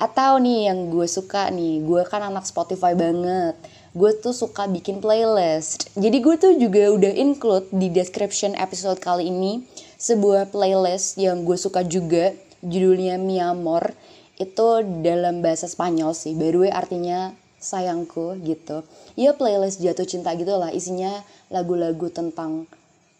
Atau 0.00 0.40
nih 0.40 0.72
yang 0.72 0.88
gue 0.88 1.04
suka 1.04 1.52
nih, 1.52 1.84
gue 1.84 2.08
kan 2.08 2.24
anak 2.24 2.48
Spotify 2.48 2.96
banget. 2.96 3.52
Gue 3.90 4.14
tuh 4.14 4.30
suka 4.30 4.70
bikin 4.70 5.02
playlist. 5.02 5.90
Jadi 5.98 6.22
gue 6.22 6.34
tuh 6.38 6.54
juga 6.54 6.94
udah 6.94 7.10
include 7.10 7.66
di 7.74 7.90
description 7.90 8.54
episode 8.54 9.02
kali 9.02 9.26
ini 9.26 9.66
sebuah 9.98 10.54
playlist 10.54 11.18
yang 11.18 11.42
gue 11.42 11.58
suka 11.58 11.82
juga. 11.82 12.30
Judulnya 12.62 13.18
Mi 13.18 13.42
Amor. 13.42 13.90
Itu 14.38 14.86
dalam 15.02 15.42
bahasa 15.42 15.66
Spanyol 15.66 16.14
sih. 16.14 16.38
By 16.38 16.54
the 16.54 16.58
way 16.62 16.70
artinya 16.70 17.34
sayangku 17.58 18.38
gitu. 18.46 18.86
Ya 19.18 19.34
playlist 19.34 19.82
jatuh 19.82 20.06
cinta 20.06 20.38
gitu 20.38 20.54
lah. 20.54 20.70
Isinya 20.70 21.26
lagu-lagu 21.50 22.14
tentang 22.14 22.70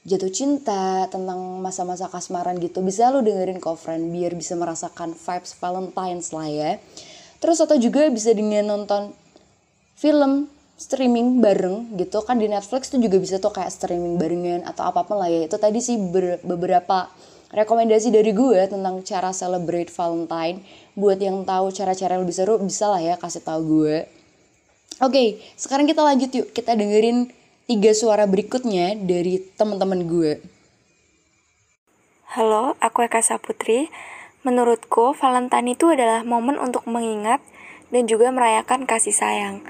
jatuh 0.06 0.30
cinta, 0.30 1.10
tentang 1.10 1.58
masa-masa 1.58 2.06
kasmaran 2.06 2.62
gitu. 2.62 2.78
Bisa 2.78 3.10
lu 3.10 3.26
dengerin 3.26 3.58
friend 3.58 4.14
biar 4.14 4.38
bisa 4.38 4.54
merasakan 4.54 5.18
vibes 5.18 5.50
Valentine's 5.58 6.30
lah 6.30 6.46
ya. 6.46 6.70
Terus 7.42 7.58
atau 7.58 7.74
juga 7.74 8.06
bisa 8.06 8.30
dengan 8.30 8.70
nonton 8.70 9.10
film 9.98 10.59
streaming 10.80 11.44
bareng 11.44 11.92
gitu 12.00 12.24
kan 12.24 12.40
di 12.40 12.48
Netflix 12.48 12.88
tuh 12.88 12.96
juga 12.96 13.20
bisa 13.20 13.36
tuh 13.36 13.52
kayak 13.52 13.68
streaming 13.68 14.16
barengan 14.16 14.64
atau 14.64 14.88
apa 14.88 15.04
pun 15.04 15.20
lah 15.20 15.28
ya. 15.28 15.44
Itu 15.44 15.60
tadi 15.60 15.76
sih 15.84 16.00
beberapa 16.40 17.12
rekomendasi 17.52 18.08
dari 18.08 18.32
gue 18.32 18.64
tentang 18.64 19.04
cara 19.04 19.36
celebrate 19.36 19.92
Valentine. 19.92 20.64
Buat 20.96 21.20
yang 21.20 21.44
tahu 21.44 21.68
cara-cara 21.68 22.16
lebih 22.16 22.32
seru 22.32 22.56
bisa 22.64 22.88
lah 22.88 23.04
ya 23.04 23.20
kasih 23.20 23.44
tahu 23.44 23.60
gue. 23.84 24.08
Oke, 25.04 25.44
sekarang 25.60 25.84
kita 25.84 26.00
lanjut 26.00 26.32
yuk. 26.32 26.48
Kita 26.56 26.72
dengerin 26.72 27.28
tiga 27.68 27.92
suara 27.92 28.24
berikutnya 28.24 28.96
dari 28.96 29.36
teman-teman 29.60 30.08
gue. 30.08 30.40
Halo, 32.32 32.72
aku 32.80 33.04
Eka 33.04 33.20
Saputri. 33.20 33.92
Menurutku, 34.40 35.12
Valentine 35.12 35.76
itu 35.76 35.92
adalah 35.92 36.24
momen 36.24 36.56
untuk 36.56 36.88
mengingat 36.88 37.44
dan 37.92 38.08
juga 38.08 38.32
merayakan 38.32 38.88
kasih 38.88 39.12
sayang. 39.12 39.60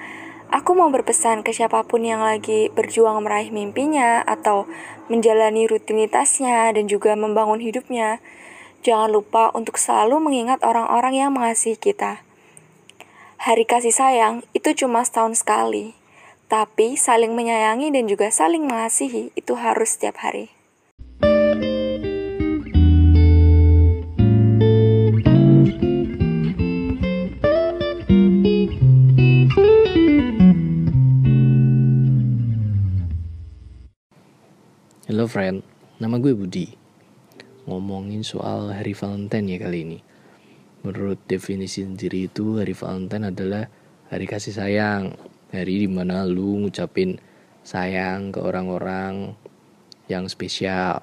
Aku 0.51 0.75
mau 0.75 0.91
berpesan 0.91 1.47
ke 1.47 1.55
siapa 1.55 1.87
pun 1.87 2.03
yang 2.03 2.27
lagi 2.27 2.75
berjuang 2.75 3.23
meraih 3.23 3.55
mimpinya 3.55 4.19
atau 4.27 4.67
menjalani 5.07 5.71
rutinitasnya 5.71 6.75
dan 6.75 6.91
juga 6.91 7.15
membangun 7.15 7.63
hidupnya. 7.63 8.19
Jangan 8.83 9.15
lupa 9.15 9.55
untuk 9.55 9.79
selalu 9.79 10.19
mengingat 10.19 10.59
orang-orang 10.67 11.15
yang 11.15 11.31
mengasihi 11.31 11.79
kita. 11.79 12.27
hari 13.41 13.65
kasih 13.65 13.95
sayang 13.95 14.45
itu 14.53 14.75
cuma 14.75 15.07
setahun 15.07 15.41
sekali. 15.41 15.95
Tapi 16.51 16.99
saling 16.99 17.31
menyayangi 17.33 17.95
dan 17.95 18.11
juga 18.11 18.29
saling 18.35 18.67
mengasihi 18.67 19.31
itu 19.39 19.55
harus 19.55 19.95
setiap 19.95 20.19
hari. 20.19 20.60
Hello 35.11 35.27
friend, 35.27 35.67
nama 35.99 36.23
gue 36.23 36.39
Budi. 36.39 36.71
Ngomongin 37.67 38.23
soal 38.23 38.71
hari 38.71 38.95
Valentine 38.95 39.43
ya 39.51 39.59
kali 39.59 39.83
ini. 39.83 39.99
Menurut 40.87 41.19
definisi 41.27 41.83
sendiri 41.83 42.31
itu 42.31 42.63
hari 42.63 42.79
Valentine 42.79 43.35
adalah 43.35 43.67
hari 44.07 44.31
kasih 44.31 44.55
sayang. 44.55 45.19
Hari 45.51 45.83
di 45.83 45.89
mana 45.91 46.23
lu 46.31 46.63
ngucapin 46.63 47.19
sayang 47.67 48.31
ke 48.31 48.39
orang-orang 48.39 49.35
yang 50.07 50.31
spesial. 50.31 51.03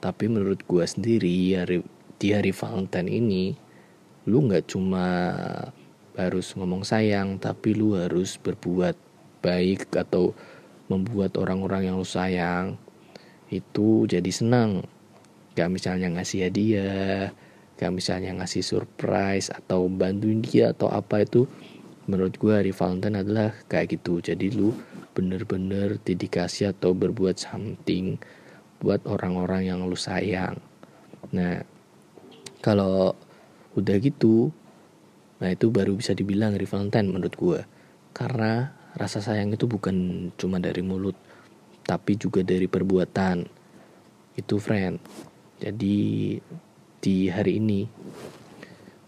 Tapi 0.00 0.32
menurut 0.32 0.64
gue 0.64 0.88
sendiri 0.88 1.60
hari, 1.60 1.84
di 2.16 2.32
hari 2.32 2.56
Valentine 2.56 3.20
ini 3.20 3.52
lu 4.24 4.48
nggak 4.48 4.64
cuma 4.64 5.04
harus 6.16 6.56
ngomong 6.56 6.88
sayang, 6.88 7.36
tapi 7.36 7.76
lu 7.76 8.00
harus 8.00 8.40
berbuat 8.40 8.96
baik 9.44 9.92
atau 9.92 10.32
membuat 10.88 11.36
orang-orang 11.36 11.92
yang 11.92 12.00
lu 12.00 12.08
sayang 12.08 12.80
itu 13.50 14.04
jadi 14.10 14.30
senang. 14.32 14.84
Gak 15.56 15.72
misalnya 15.72 16.12
ngasih 16.12 16.48
hadiah 16.50 17.32
gak 17.76 17.92
misalnya 17.92 18.32
ngasih 18.40 18.64
surprise 18.64 19.52
atau 19.52 19.84
bantuin 19.92 20.40
dia 20.40 20.72
atau 20.72 20.88
apa 20.88 21.28
itu 21.28 21.44
menurut 22.08 22.40
gue 22.40 22.52
hari 22.56 22.72
Valentine 22.72 23.20
adalah 23.20 23.52
kayak 23.68 24.00
gitu. 24.00 24.24
Jadi 24.24 24.48
lu 24.54 24.72
bener-bener 25.12 26.00
dedikasi 26.00 26.68
atau 26.68 26.96
berbuat 26.96 27.36
something 27.36 28.16
buat 28.80 29.04
orang-orang 29.04 29.68
yang 29.68 29.84
lu 29.84 29.96
sayang. 29.96 30.56
Nah 31.36 31.60
kalau 32.64 33.12
udah 33.76 33.96
gitu 34.00 34.50
nah 35.36 35.52
itu 35.52 35.68
baru 35.68 35.92
bisa 35.92 36.16
dibilang 36.16 36.56
hari 36.56 36.64
Valentine 36.64 37.12
menurut 37.12 37.36
gue 37.36 37.60
karena 38.16 38.72
rasa 38.96 39.20
sayang 39.20 39.52
itu 39.52 39.68
bukan 39.68 40.28
cuma 40.40 40.56
dari 40.56 40.80
mulut 40.80 41.12
tapi 41.86 42.18
juga 42.18 42.42
dari 42.42 42.66
perbuatan. 42.66 43.46
Itu 44.34 44.58
friend. 44.58 44.98
Jadi 45.62 46.36
di 47.00 47.16
hari 47.30 47.62
ini 47.62 47.86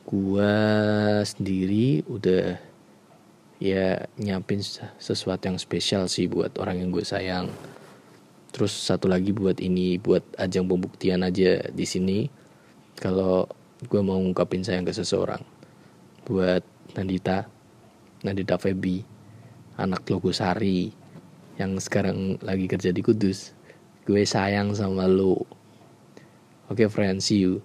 gua 0.09 0.55
sendiri 1.27 2.01
udah 2.09 2.57
ya 3.59 4.07
nyiapin 4.17 4.63
sesuatu 5.03 5.51
yang 5.51 5.59
spesial 5.59 6.07
sih 6.07 6.31
buat 6.31 6.55
orang 6.63 6.87
yang 6.87 6.91
gue 6.95 7.03
sayang. 7.05 7.51
Terus 8.55 8.73
satu 8.73 9.11
lagi 9.11 9.35
buat 9.35 9.59
ini 9.61 9.99
buat 10.01 10.25
ajang 10.39 10.71
pembuktian 10.71 11.27
aja 11.27 11.69
di 11.69 11.85
sini. 11.85 12.31
Kalau 12.97 13.51
gue 13.85 14.01
mau 14.01 14.17
ngungkapin 14.17 14.65
sayang 14.65 14.87
ke 14.87 14.95
seseorang. 14.95 15.43
Buat 16.25 16.65
Nandita 16.97 17.51
Nandita 18.25 18.59
Febi 18.59 19.05
anak 19.79 20.07
Logosari 20.11 20.91
yang 21.59 21.75
sekarang 21.83 22.39
lagi 22.39 22.71
kerja 22.71 22.95
di 22.95 23.03
Kudus. 23.03 23.51
Gue 24.07 24.23
sayang 24.23 24.79
sama 24.79 25.11
lo. 25.11 25.43
Oke 26.71 26.87
okay, 26.87 26.89
friend, 26.89 27.19
see 27.19 27.43
you. 27.43 27.59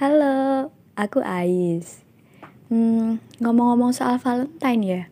Halo, 0.00 0.72
aku 0.96 1.20
Ais. 1.20 2.00
Hmm, 2.72 3.20
ngomong-ngomong 3.36 3.92
soal 3.92 4.16
Valentine 4.16 4.82
ya, 4.82 5.02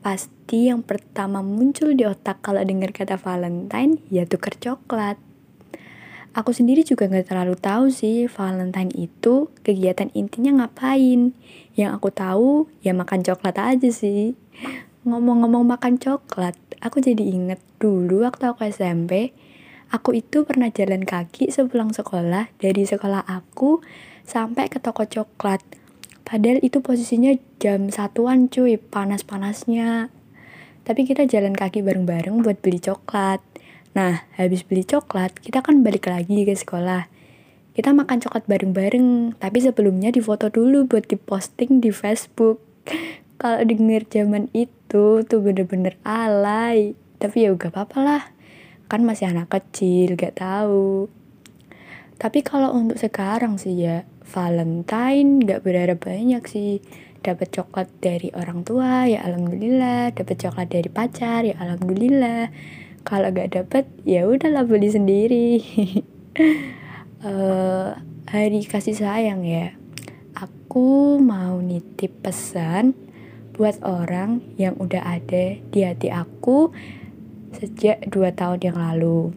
pasti 0.00 0.72
yang 0.72 0.80
pertama 0.80 1.44
muncul 1.44 1.92
di 1.92 2.08
otak 2.08 2.40
kalau 2.40 2.64
dengar 2.64 2.92
kata 2.92 3.20
Valentine 3.20 4.00
ya 4.08 4.24
tuker 4.24 4.56
coklat. 4.56 5.20
Aku 6.30 6.54
sendiri 6.54 6.86
juga 6.86 7.10
gak 7.10 7.26
terlalu 7.26 7.58
tahu 7.58 7.90
sih 7.90 8.30
Valentine 8.30 8.94
itu 8.94 9.50
kegiatan 9.66 10.14
intinya 10.14 10.62
ngapain. 10.62 11.34
Yang 11.74 11.90
aku 11.90 12.08
tahu 12.14 12.50
ya 12.80 12.94
makan 12.94 13.26
coklat 13.26 13.58
aja 13.58 13.90
sih. 13.90 14.38
Ngomong-ngomong 15.02 15.64
makan 15.64 15.96
coklat, 15.96 16.54
aku 16.84 17.00
jadi 17.00 17.24
inget 17.24 17.58
dulu 17.80 18.22
waktu 18.28 18.52
aku 18.52 18.68
SMP, 18.68 19.32
aku 19.88 20.12
itu 20.12 20.44
pernah 20.44 20.68
jalan 20.68 21.08
kaki 21.08 21.48
sepulang 21.48 21.90
sekolah 21.96 22.52
dari 22.60 22.84
sekolah 22.84 23.24
aku 23.24 23.80
sampai 24.28 24.68
ke 24.68 24.76
toko 24.78 25.08
coklat. 25.08 25.79
Padahal 26.22 26.62
itu 26.62 26.78
posisinya 26.84 27.34
jam 27.58 27.90
satuan 27.90 28.46
cuy, 28.46 28.78
panas-panasnya. 28.78 30.12
Tapi 30.86 31.04
kita 31.04 31.26
jalan 31.26 31.52
kaki 31.52 31.84
bareng-bareng 31.84 32.40
buat 32.42 32.58
beli 32.62 32.80
coklat. 32.80 33.42
Nah, 33.92 34.26
habis 34.38 34.62
beli 34.62 34.86
coklat, 34.86 35.34
kita 35.42 35.60
kan 35.60 35.82
balik 35.82 36.06
lagi 36.06 36.46
ke 36.46 36.54
sekolah. 36.54 37.10
Kita 37.74 37.94
makan 37.94 38.22
coklat 38.22 38.44
bareng-bareng, 38.46 39.38
tapi 39.38 39.58
sebelumnya 39.62 40.10
difoto 40.10 40.50
dulu 40.50 40.86
buat 40.86 41.06
diposting 41.06 41.82
di 41.82 41.90
Facebook. 41.94 42.62
Kalau 43.40 43.62
denger 43.64 44.04
zaman 44.10 44.52
itu 44.52 45.24
tuh 45.24 45.40
bener-bener 45.40 45.96
alay. 46.04 46.92
Tapi 47.20 47.48
ya 47.48 47.56
gak 47.56 47.72
apa-apa 47.72 47.98
lah. 48.00 48.22
Kan 48.90 49.06
masih 49.06 49.32
anak 49.32 49.48
kecil, 49.48 50.16
gak 50.16 50.40
tahu. 50.40 51.08
Tapi 52.20 52.44
kalau 52.44 52.76
untuk 52.76 53.00
sekarang 53.00 53.56
sih 53.56 53.72
ya, 53.80 54.04
Valentine 54.30 55.42
gak 55.42 55.66
berharap 55.66 56.06
banyak 56.06 56.42
sih. 56.46 56.78
Dapat 57.20 57.52
coklat 57.52 57.90
dari 58.00 58.32
orang 58.32 58.64
tua 58.64 59.04
ya 59.04 59.20
alhamdulillah, 59.26 60.16
dapat 60.16 60.40
coklat 60.40 60.72
dari 60.72 60.88
pacar 60.88 61.44
ya 61.44 61.58
alhamdulillah. 61.58 62.48
Kalau 63.04 63.28
gak 63.34 63.52
dapet 63.58 63.84
ya 64.06 64.24
udahlah 64.24 64.64
beli 64.64 64.88
sendiri. 64.88 65.50
uh, 67.26 67.98
hari 68.32 68.62
kasih 68.64 68.96
sayang 68.96 69.42
ya. 69.44 69.74
Aku 70.38 71.18
mau 71.18 71.58
nitip 71.60 72.22
pesan 72.22 72.94
buat 73.60 73.76
orang 73.84 74.40
yang 74.56 74.78
udah 74.80 75.04
ada 75.20 75.60
di 75.60 75.84
hati 75.84 76.08
aku 76.08 76.72
sejak 77.52 78.08
2 78.08 78.16
tahun 78.32 78.60
yang 78.64 78.78
lalu 78.78 79.36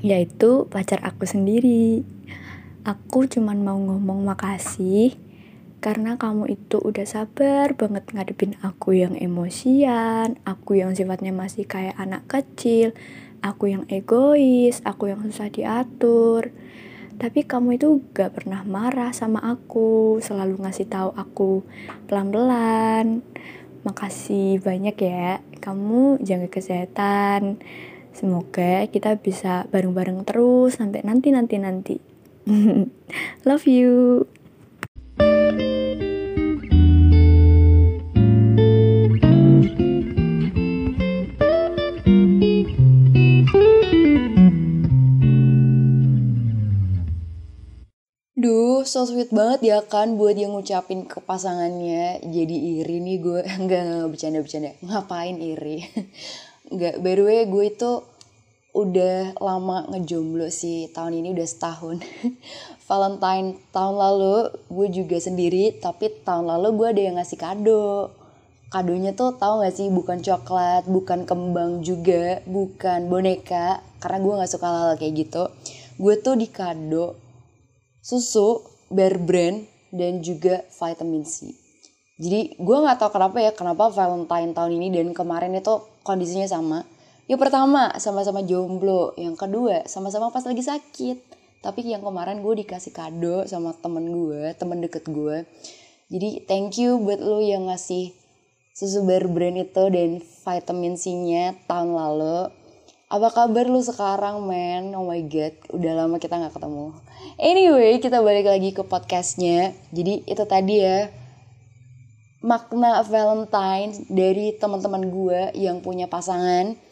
yaitu 0.00 0.68
pacar 0.68 1.00
aku 1.00 1.24
sendiri 1.24 2.04
aku 2.84 3.28
cuman 3.28 3.60
mau 3.60 3.76
ngomong 3.76 4.24
makasih 4.24 5.16
karena 5.80 6.20
kamu 6.20 6.60
itu 6.60 6.76
udah 6.76 7.08
sabar 7.08 7.72
banget 7.72 8.12
ngadepin 8.12 8.52
aku 8.60 8.92
yang 9.00 9.16
emosian, 9.16 10.36
aku 10.44 10.76
yang 10.76 10.92
sifatnya 10.92 11.32
masih 11.32 11.64
kayak 11.64 11.96
anak 11.96 12.28
kecil, 12.28 12.92
aku 13.40 13.72
yang 13.72 13.88
egois, 13.88 14.84
aku 14.84 15.08
yang 15.08 15.24
susah 15.24 15.48
diatur. 15.48 16.52
Tapi 17.16 17.48
kamu 17.48 17.80
itu 17.80 18.00
gak 18.12 18.36
pernah 18.36 18.60
marah 18.64 19.12
sama 19.16 19.40
aku, 19.40 20.20
selalu 20.20 20.60
ngasih 20.60 20.88
tahu 20.88 21.16
aku 21.16 21.64
pelan-pelan. 22.08 23.24
Makasih 23.80 24.60
banyak 24.60 24.96
ya, 25.00 25.40
kamu 25.64 26.20
jaga 26.20 26.48
kesehatan. 26.52 27.56
Semoga 28.12 28.84
kita 28.92 29.16
bisa 29.16 29.64
bareng-bareng 29.72 30.28
terus 30.28 30.76
sampai 30.76 31.00
nanti-nanti-nanti. 31.08 32.09
Love 33.48 33.66
you. 33.70 34.26
Duh, 48.40 48.82
so 48.88 49.04
sweet 49.04 49.28
banget 49.30 49.60
ya 49.60 49.84
kan 49.84 50.16
buat 50.16 50.34
yang 50.34 50.56
ngucapin 50.56 51.06
ke 51.06 51.22
pasangannya. 51.22 52.24
Jadi 52.24 52.56
iri 52.82 52.98
nih 52.98 53.20
gue. 53.22 53.40
Enggak, 53.60 53.80
enggak, 53.86 54.08
bercanda-bercanda. 54.10 54.70
Ngapain 54.82 55.36
iri? 55.38 55.86
Enggak, 56.72 56.98
by 56.98 57.14
the 57.14 57.22
way 57.22 57.40
gue 57.46 57.64
itu 57.68 58.09
udah 58.72 59.36
lama 59.38 59.86
ngejomblo 59.90 60.48
sih. 60.48 60.90
Tahun 60.90 61.10
ini 61.10 61.34
udah 61.34 61.46
setahun. 61.46 62.00
Valentine 62.88 63.58
tahun 63.70 63.94
lalu 63.98 64.36
gue 64.70 64.88
juga 65.02 65.16
sendiri. 65.18 65.78
Tapi 65.78 66.22
tahun 66.26 66.46
lalu 66.48 66.68
gue 66.76 66.88
ada 66.90 67.02
yang 67.02 67.16
ngasih 67.18 67.38
kado. 67.38 68.14
Kadonya 68.70 69.18
tuh 69.18 69.34
tahu 69.34 69.66
gak 69.66 69.74
sih 69.74 69.90
bukan 69.90 70.22
coklat, 70.22 70.86
bukan 70.86 71.26
kembang 71.26 71.82
juga, 71.82 72.38
bukan 72.46 73.10
boneka. 73.10 73.82
Karena 73.98 74.18
gue 74.22 74.32
gak 74.46 74.52
suka 74.54 74.66
hal, 74.70 74.76
-hal 74.94 74.94
kayak 74.94 75.26
gitu. 75.26 75.50
Gue 75.98 76.14
tuh 76.22 76.38
di 76.38 76.46
kado 76.46 77.18
susu, 78.00 78.62
bear 78.88 79.20
brand, 79.20 79.66
dan 79.90 80.22
juga 80.22 80.62
vitamin 80.70 81.26
C. 81.26 81.50
jadi 82.20 82.54
gue 82.56 82.76
nggak 82.78 82.98
tahu 83.02 83.10
kenapa 83.10 83.42
ya 83.42 83.50
kenapa 83.50 83.90
Valentine 83.90 84.54
tahun 84.54 84.72
ini 84.78 84.88
dan 84.94 85.06
kemarin 85.10 85.52
itu 85.58 85.82
kondisinya 86.06 86.46
sama 86.46 86.86
yang 87.30 87.38
pertama 87.38 87.94
sama-sama 88.02 88.42
jomblo. 88.42 89.14
Yang 89.14 89.38
kedua 89.38 89.86
sama-sama 89.86 90.34
pas 90.34 90.42
lagi 90.42 90.66
sakit. 90.66 91.38
Tapi 91.62 91.86
yang 91.86 92.02
kemarin 92.02 92.42
gue 92.42 92.66
dikasih 92.66 92.90
kado 92.90 93.46
sama 93.46 93.70
temen 93.78 94.10
gue 94.10 94.50
temen 94.58 94.82
deket 94.82 95.06
gue. 95.06 95.46
Jadi 96.10 96.42
thank 96.50 96.74
you 96.82 96.98
buat 96.98 97.22
lo 97.22 97.38
yang 97.38 97.70
ngasih 97.70 98.10
susu 98.74 99.06
bear 99.06 99.30
brand 99.30 99.62
itu 99.62 99.84
dan 99.94 100.18
vitamin 100.18 100.98
C-nya 100.98 101.54
tahun 101.70 101.94
lalu. 101.94 102.50
Apa 103.06 103.30
kabar 103.30 103.70
lu 103.70 103.78
sekarang 103.78 104.42
men 104.42 104.90
oh 104.98 105.06
my 105.06 105.22
god 105.30 105.54
udah 105.70 106.02
lama 106.02 106.18
kita 106.18 106.34
nggak 106.34 106.58
ketemu. 106.58 106.98
Anyway 107.38 108.02
kita 108.02 108.18
balik 108.26 108.50
lagi 108.50 108.74
ke 108.74 108.82
podcastnya. 108.82 109.70
Jadi 109.94 110.26
itu 110.26 110.44
tadi 110.50 110.82
ya 110.82 111.06
makna 112.42 113.06
Valentine 113.06 113.94
dari 114.10 114.56
teman-teman 114.58 115.06
gue 115.06 115.40
yang 115.54 115.78
punya 115.78 116.10
pasangan 116.10 116.89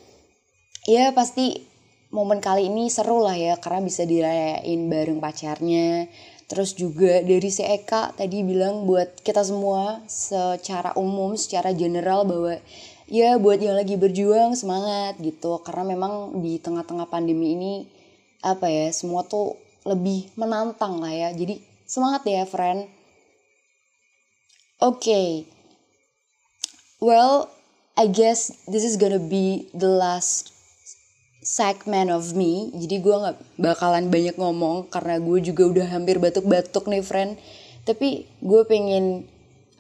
ya 0.89 1.13
pasti 1.13 1.69
momen 2.09 2.41
kali 2.41 2.73
ini 2.73 2.89
seru 2.89 3.21
lah 3.21 3.37
ya 3.37 3.61
karena 3.61 3.85
bisa 3.85 4.09
dirayain 4.09 4.81
bareng 4.89 5.21
pacarnya. 5.21 6.09
Terus 6.49 6.73
juga 6.73 7.21
dari 7.21 7.53
si 7.53 7.61
Eka 7.61 8.17
tadi 8.17 8.41
bilang 8.41 8.89
buat 8.89 9.21
kita 9.21 9.45
semua 9.45 10.01
secara 10.09 10.97
umum, 10.97 11.37
secara 11.37 11.77
general 11.77 12.25
bahwa 12.25 12.57
ya 13.05 13.37
buat 13.37 13.61
yang 13.61 13.77
lagi 13.77 14.01
berjuang 14.01 14.57
semangat 14.57 15.21
gitu. 15.21 15.61
Karena 15.61 15.93
memang 15.93 16.41
di 16.41 16.57
tengah-tengah 16.57 17.05
pandemi 17.13 17.53
ini 17.53 17.75
apa 18.41 18.73
ya 18.73 18.89
semua 18.97 19.29
tuh 19.29 19.61
lebih 19.85 20.33
menantang 20.41 21.05
lah 21.05 21.13
ya. 21.13 21.29
Jadi 21.37 21.61
semangat 21.85 22.25
ya 22.25 22.49
friend. 22.49 22.89
Oke. 24.81 25.05
Okay. 25.05 25.29
Well, 26.99 27.53
I 27.95 28.09
guess 28.09 28.51
this 28.67 28.83
is 28.89 28.97
gonna 28.97 29.23
be 29.23 29.69
the 29.77 29.87
last 29.87 30.58
segment 31.49 32.13
of 32.13 32.37
me 32.37 32.69
jadi 32.77 33.01
gue 33.01 33.17
nggak 33.25 33.37
bakalan 33.57 34.13
banyak 34.13 34.37
ngomong 34.37 34.93
karena 34.93 35.17
gue 35.17 35.39
juga 35.41 35.65
udah 35.65 35.87
hampir 35.89 36.21
batuk-batuk 36.21 36.85
nih 36.93 37.01
friend. 37.01 37.41
Tapi 37.89 38.29
gue 38.45 38.63
pengen 38.69 39.25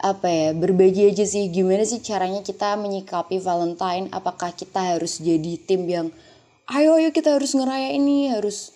apa 0.01 0.31
ya 0.31 0.49
berbagi 0.57 1.13
aja 1.13 1.29
sih 1.29 1.53
gimana 1.53 1.85
sih 1.85 2.01
caranya 2.01 2.41
kita 2.41 2.73
menyikapi 2.81 3.37
Valentine? 3.37 4.09
Apakah 4.17 4.57
kita 4.57 4.97
harus 4.97 5.21
jadi 5.21 5.61
tim 5.61 5.85
yang 5.85 6.09
ayo 6.73 6.97
ayo 6.97 7.13
kita 7.13 7.37
harus 7.37 7.53
ngeraya 7.53 7.93
ini 7.93 8.33
harus 8.33 8.73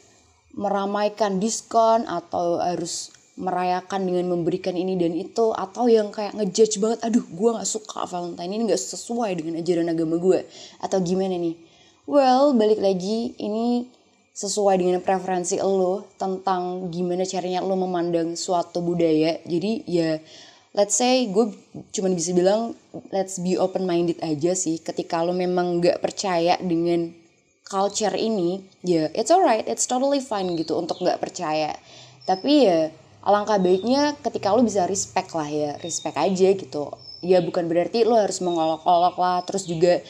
meramaikan 0.52 1.40
diskon 1.40 2.04
atau 2.04 2.60
harus 2.60 3.08
merayakan 3.40 4.04
dengan 4.04 4.28
memberikan 4.36 4.76
ini 4.76 5.00
dan 5.00 5.16
itu 5.16 5.56
atau 5.56 5.88
yang 5.88 6.12
kayak 6.12 6.36
ngejudge 6.36 6.76
banget 6.76 7.00
aduh 7.00 7.24
gue 7.24 7.50
nggak 7.56 7.64
suka 7.64 8.04
Valentine 8.04 8.52
ini 8.52 8.68
nggak 8.68 8.76
sesuai 8.76 9.32
dengan 9.40 9.64
ajaran 9.64 9.88
agama 9.88 10.20
gue 10.20 10.44
atau 10.84 11.00
gimana 11.00 11.40
nih 11.40 11.71
Well, 12.02 12.50
balik 12.58 12.82
lagi 12.82 13.30
ini 13.38 13.86
sesuai 14.34 14.82
dengan 14.82 14.98
preferensi 14.98 15.62
lo 15.62 16.02
tentang 16.18 16.90
gimana 16.90 17.22
caranya 17.22 17.62
lo 17.62 17.78
memandang 17.78 18.34
suatu 18.34 18.82
budaya. 18.82 19.38
Jadi 19.46 19.86
ya 19.86 20.18
let's 20.74 20.98
say 20.98 21.30
gue 21.30 21.54
cuma 21.94 22.10
bisa 22.10 22.34
bilang 22.34 22.74
let's 23.14 23.38
be 23.38 23.54
open 23.54 23.86
minded 23.86 24.18
aja 24.18 24.50
sih. 24.58 24.82
Ketika 24.82 25.22
lo 25.22 25.30
memang 25.30 25.78
nggak 25.78 26.02
percaya 26.02 26.58
dengan 26.58 27.14
culture 27.62 28.18
ini 28.18 28.58
ya 28.82 29.06
it's 29.14 29.30
alright 29.30 29.70
it's 29.70 29.86
totally 29.86 30.18
fine 30.18 30.58
gitu 30.58 30.74
untuk 30.74 30.98
nggak 30.98 31.22
percaya. 31.22 31.70
Tapi 32.26 32.66
ya 32.66 32.90
alangkah 33.22 33.62
baiknya 33.62 34.18
ketika 34.26 34.50
lo 34.50 34.66
bisa 34.66 34.90
respect 34.90 35.38
lah 35.38 35.46
ya 35.46 35.78
respect 35.78 36.18
aja 36.18 36.50
gitu. 36.50 36.98
Ya 37.22 37.38
bukan 37.38 37.70
berarti 37.70 38.02
lo 38.02 38.18
harus 38.18 38.42
mengolok-olok 38.42 39.14
lah 39.22 39.46
terus 39.46 39.70
juga 39.70 40.02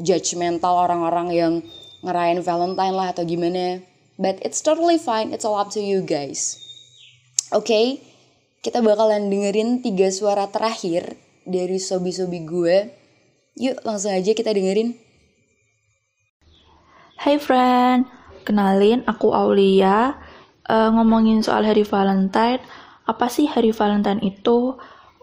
judgmental 0.00 0.88
orang-orang 0.88 1.28
yang 1.30 1.52
ngerayain 2.00 2.40
Valentine 2.40 2.94
lah 2.96 3.12
atau 3.12 3.22
gimana. 3.28 3.84
But 4.20 4.40
it's 4.44 4.60
totally 4.60 5.00
fine, 5.00 5.32
it's 5.32 5.48
all 5.48 5.56
up 5.56 5.72
to 5.76 5.80
you 5.80 6.04
guys. 6.04 6.60
Oke, 7.56 7.72
okay, 7.72 7.86
kita 8.60 8.84
bakalan 8.84 9.32
dengerin 9.32 9.80
tiga 9.80 10.12
suara 10.12 10.48
terakhir 10.52 11.16
dari 11.48 11.80
sobi-sobi 11.80 12.44
gue. 12.44 12.76
Yuk 13.56 13.80
langsung 13.84 14.12
aja 14.12 14.36
kita 14.36 14.52
dengerin. 14.52 14.96
Hai 17.20 17.36
friend, 17.40 18.04
kenalin 18.44 19.04
aku 19.08 19.32
Aulia. 19.32 20.16
Uh, 20.70 20.92
ngomongin 20.94 21.42
soal 21.42 21.66
hari 21.66 21.82
Valentine, 21.82 22.62
apa 23.08 23.26
sih 23.26 23.50
hari 23.50 23.74
Valentine 23.74 24.22
itu? 24.22 24.78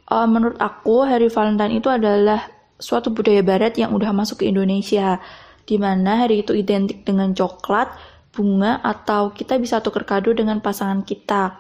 Uh, 0.09 0.27
menurut 0.27 0.59
aku 0.59 1.07
hari 1.07 1.31
Valentine 1.31 1.79
itu 1.79 1.87
adalah 1.87 2.56
suatu 2.77 3.13
budaya 3.13 3.41
barat 3.41 3.77
yang 3.77 3.93
udah 3.93 4.13
masuk 4.13 4.45
ke 4.45 4.49
Indonesia, 4.49 5.21
di 5.67 5.75
mana 5.75 6.25
hari 6.25 6.45
itu 6.45 6.55
identik 6.55 7.03
dengan 7.03 7.35
coklat, 7.35 7.91
bunga, 8.31 8.79
atau 8.85 9.35
kita 9.35 9.59
bisa 9.59 9.81
tuker 9.83 10.05
kado 10.07 10.31
dengan 10.31 10.63
pasangan 10.63 11.03
kita. 11.03 11.59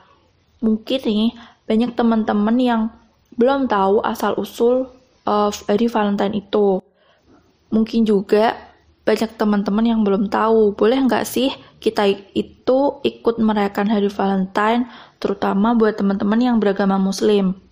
Mungkin 0.63 0.99
nih, 1.03 1.27
banyak 1.67 1.91
teman-teman 1.93 2.57
yang 2.57 2.81
belum 3.35 3.67
tahu 3.69 4.01
asal-usul 4.01 4.89
of 5.27 5.53
hari 5.67 5.91
Valentine 5.91 6.39
itu. 6.39 6.79
Mungkin 7.69 8.07
juga 8.07 8.55
banyak 9.03 9.35
teman-teman 9.35 9.85
yang 9.85 10.01
belum 10.03 10.31
tahu, 10.31 10.75
boleh 10.75 10.99
nggak 11.03 11.27
sih 11.27 11.51
kita 11.79 12.07
itu 12.35 12.79
ikut 13.03 13.35
merayakan 13.37 13.87
hari 13.91 14.09
Valentine, 14.09 14.87
terutama 15.19 15.75
buat 15.75 15.99
teman-teman 15.99 16.39
yang 16.39 16.55
beragama 16.57 16.95
muslim. 16.95 17.66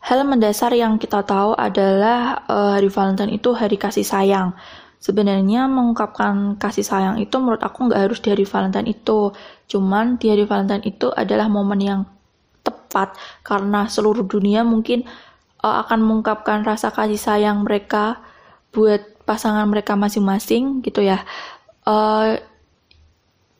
Hal 0.00 0.24
mendasar 0.24 0.72
yang 0.72 0.96
kita 0.96 1.20
tahu 1.28 1.52
adalah 1.52 2.48
uh, 2.48 2.72
hari 2.72 2.88
Valentine 2.88 3.36
itu 3.36 3.52
hari 3.52 3.76
kasih 3.76 4.04
sayang. 4.04 4.56
Sebenarnya 4.96 5.68
mengungkapkan 5.68 6.56
kasih 6.56 6.84
sayang 6.84 7.16
itu 7.20 7.36
menurut 7.36 7.60
aku 7.60 7.88
nggak 7.88 8.08
harus 8.08 8.18
di 8.24 8.32
hari 8.32 8.48
Valentine 8.48 8.88
itu. 8.88 9.32
Cuman 9.68 10.16
di 10.16 10.32
hari 10.32 10.48
Valentine 10.48 10.84
itu 10.88 11.12
adalah 11.12 11.52
momen 11.52 11.80
yang 11.84 12.00
tepat 12.64 13.16
karena 13.44 13.88
seluruh 13.88 14.24
dunia 14.24 14.64
mungkin 14.64 15.04
uh, 15.60 15.84
akan 15.84 16.00
mengungkapkan 16.00 16.64
rasa 16.64 16.88
kasih 16.92 17.20
sayang 17.20 17.64
mereka 17.64 18.24
buat 18.72 19.04
pasangan 19.28 19.68
mereka 19.68 20.00
masing-masing 20.00 20.80
gitu 20.80 21.04
ya. 21.04 21.20
Uh, 21.84 22.40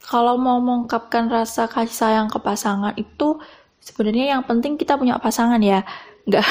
kalau 0.00 0.40
mau 0.40 0.58
mengungkapkan 0.58 1.28
rasa 1.28 1.68
kasih 1.68 1.94
sayang 1.94 2.26
ke 2.32 2.40
pasangan 2.40 2.96
itu 2.96 3.38
sebenarnya 3.78 4.36
yang 4.36 4.42
penting 4.44 4.74
kita 4.74 4.98
punya 4.98 5.16
pasangan 5.22 5.62
ya 5.62 5.86
nggak. 6.28 6.48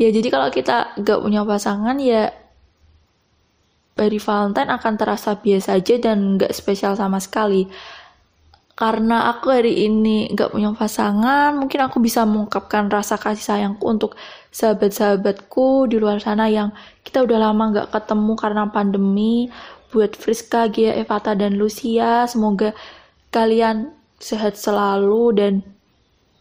Ya 0.00 0.08
jadi 0.08 0.28
kalau 0.32 0.48
kita 0.48 0.96
nggak 0.96 1.20
punya 1.20 1.44
pasangan 1.44 1.96
ya 2.00 2.32
hari 4.00 4.16
Valentine 4.16 4.72
akan 4.72 4.94
terasa 4.96 5.36
biasa 5.36 5.76
aja 5.76 6.00
dan 6.00 6.40
nggak 6.40 6.56
spesial 6.56 6.96
sama 6.96 7.20
sekali. 7.20 7.68
Karena 8.80 9.28
aku 9.28 9.52
hari 9.52 9.84
ini 9.84 10.32
nggak 10.32 10.56
punya 10.56 10.72
pasangan 10.72 11.52
mungkin 11.52 11.84
aku 11.84 12.00
bisa 12.00 12.24
mengungkapkan 12.24 12.88
rasa 12.88 13.20
kasih 13.20 13.44
sayangku 13.44 13.84
untuk 13.84 14.16
sahabat-sahabatku 14.56 15.92
di 15.92 16.00
luar 16.00 16.16
sana 16.16 16.48
yang 16.48 16.72
kita 17.04 17.20
udah 17.20 17.38
lama 17.52 17.76
nggak 17.76 17.88
ketemu 17.92 18.32
karena 18.40 18.64
pandemi. 18.72 19.52
Buat 19.90 20.14
Friska, 20.14 20.70
Gia, 20.70 20.94
Evata, 20.96 21.34
dan 21.34 21.58
Lucia 21.58 22.24
semoga 22.24 22.72
kalian 23.34 23.90
sehat 24.22 24.54
selalu 24.56 25.24
dan 25.34 25.52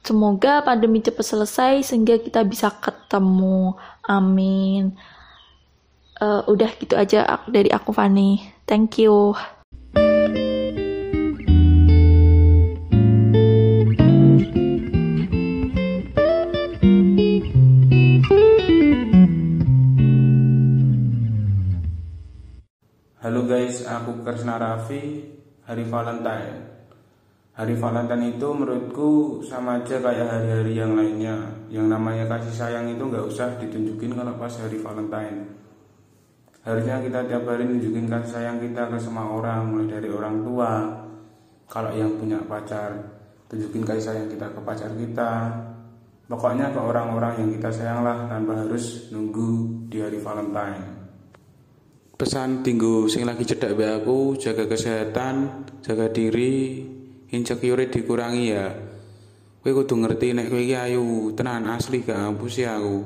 Semoga 0.10 0.66
pandemi 0.66 1.06
cepat 1.06 1.22
selesai 1.22 1.86
sehingga 1.86 2.18
kita 2.18 2.42
bisa 2.42 2.74
ketemu. 2.82 3.78
Amin. 4.10 4.98
Uh, 6.18 6.42
udah 6.50 6.74
gitu 6.82 6.98
aja 6.98 7.46
dari 7.46 7.70
aku 7.70 7.94
Fani. 7.94 8.42
Thank 8.66 8.98
you. 8.98 9.38
Halo 23.22 23.46
guys, 23.46 23.86
aku 23.86 24.26
Kresna 24.26 24.58
Raffi, 24.58 25.22
Hari 25.70 25.86
Valentine. 25.86 26.69
Hari 27.60 27.76
Valentine 27.76 28.40
itu 28.40 28.48
menurutku 28.56 29.44
sama 29.44 29.84
aja 29.84 30.00
kayak 30.00 30.32
hari-hari 30.32 30.80
yang 30.80 30.96
lainnya. 30.96 31.36
Yang 31.68 31.92
namanya 31.92 32.24
kasih 32.32 32.56
sayang 32.56 32.88
itu 32.88 33.04
nggak 33.04 33.28
usah 33.28 33.60
ditunjukin 33.60 34.16
kalau 34.16 34.32
pas 34.40 34.56
hari 34.64 34.80
Valentine. 34.80 35.44
Harusnya 36.64 37.04
kita 37.04 37.28
tiap 37.28 37.44
hari 37.44 37.68
nunjukin 37.68 38.08
kasih 38.08 38.32
sayang 38.32 38.64
kita 38.64 38.88
ke 38.88 38.96
semua 38.96 39.28
orang 39.28 39.68
Mulai 39.76 39.92
dari 39.92 40.08
orang 40.08 40.40
tua. 40.40 40.72
Kalau 41.68 41.92
yang 41.92 42.16
punya 42.16 42.40
pacar 42.48 42.96
Tunjukin 43.52 43.84
kasih 43.84 44.04
sayang 44.08 44.28
kita 44.32 44.56
ke 44.56 44.60
pacar 44.64 44.96
kita. 44.96 45.32
Pokoknya 46.32 46.72
ke 46.72 46.80
orang-orang 46.80 47.44
yang 47.44 47.50
kita 47.60 47.76
sayang 47.76 48.08
lah 48.08 48.24
Tanpa 48.32 48.56
harus 48.56 49.12
nunggu 49.12 49.84
di 49.92 50.00
hari 50.00 50.16
Valentine. 50.16 50.96
Pesan 52.16 52.64
tinggu 52.64 53.12
sing 53.12 53.28
lagi 53.28 53.44
cedak 53.44 53.76
aku 53.76 54.36
jaga 54.40 54.68
kesehatan, 54.68 55.64
jaga 55.80 56.12
diri, 56.12 56.84
insecure 57.30 57.90
dikurangi 57.90 58.46
ya 58.50 58.68
Kowe 59.60 59.76
kudu 59.76 60.00
ngerti 60.00 60.32
nek 60.32 60.48
kowe 60.48 60.64
iki 60.64 60.72
ayu, 60.72 61.36
tenan 61.36 61.68
asli 61.68 62.00
gak 62.00 62.16
ngapusi 62.16 62.64
aku. 62.64 63.04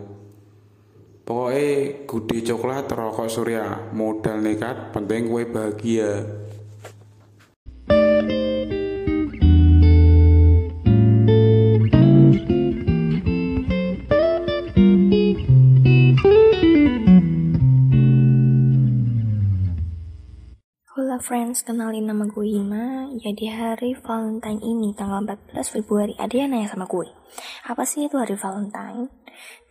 Pokoknya 1.25 2.05
gude 2.05 2.37
coklat 2.45 2.85
rokok 2.93 3.25
surya, 3.25 3.89
modal 3.89 4.37
nekat, 4.37 4.93
penting 4.93 5.33
kowe 5.33 5.41
bahagia. 5.49 6.21
Friends, 21.23 21.63
kenalin 21.63 22.11
nama 22.11 22.27
gue 22.27 22.43
Ima. 22.43 23.07
Ya 23.23 23.31
hari 23.55 23.95
Valentine 23.95 24.59
ini, 24.59 24.91
tanggal 24.91 25.23
14 25.23 25.55
Februari, 25.71 26.11
ada 26.19 26.35
yang 26.35 26.51
nanya 26.51 26.75
sama 26.75 26.83
gue. 26.83 27.07
Apa 27.63 27.87
sih 27.87 28.11
itu 28.11 28.19
hari 28.19 28.35
Valentine? 28.35 29.07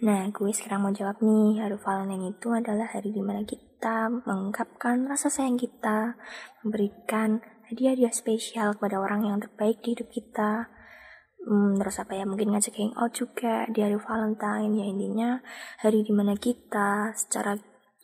Nah, 0.00 0.32
gue 0.32 0.48
sekarang 0.48 0.88
mau 0.88 0.96
jawab 0.96 1.20
nih, 1.20 1.60
hari 1.60 1.76
Valentine 1.76 2.32
itu 2.32 2.48
adalah 2.56 2.88
hari 2.88 3.12
di 3.12 3.20
mana 3.20 3.44
kita 3.44 4.08
mengungkapkan 4.24 5.04
rasa 5.04 5.28
sayang 5.28 5.60
kita, 5.60 6.16
memberikan 6.64 7.44
hadiah-hadiah 7.68 8.16
spesial 8.16 8.72
kepada 8.80 8.96
orang 8.96 9.28
yang 9.28 9.36
terbaik 9.36 9.84
di 9.84 9.92
hidup 9.92 10.08
kita. 10.08 10.72
Hmm, 11.44 11.76
terus 11.76 12.00
apa 12.00 12.16
ya, 12.16 12.24
mungkin 12.24 12.48
ngajak 12.56 12.80
hangout 12.80 13.12
juga 13.12 13.68
di 13.68 13.84
hari 13.84 14.00
Valentine, 14.00 14.72
ya 14.72 14.84
intinya 14.88 15.30
hari 15.84 16.00
di 16.00 16.16
mana 16.16 16.32
kita 16.32 17.12
secara 17.12 17.60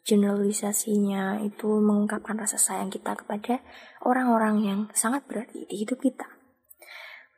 generalisasinya 0.08 1.44
itu 1.44 1.68
mengungkapkan 1.68 2.40
rasa 2.40 2.56
sayang 2.56 2.88
kita 2.88 3.12
kepada 3.12 3.60
orang-orang 4.08 4.56
yang 4.64 4.80
sangat 4.96 5.28
berarti 5.28 5.68
di 5.68 5.84
hidup 5.84 6.00
kita. 6.00 6.24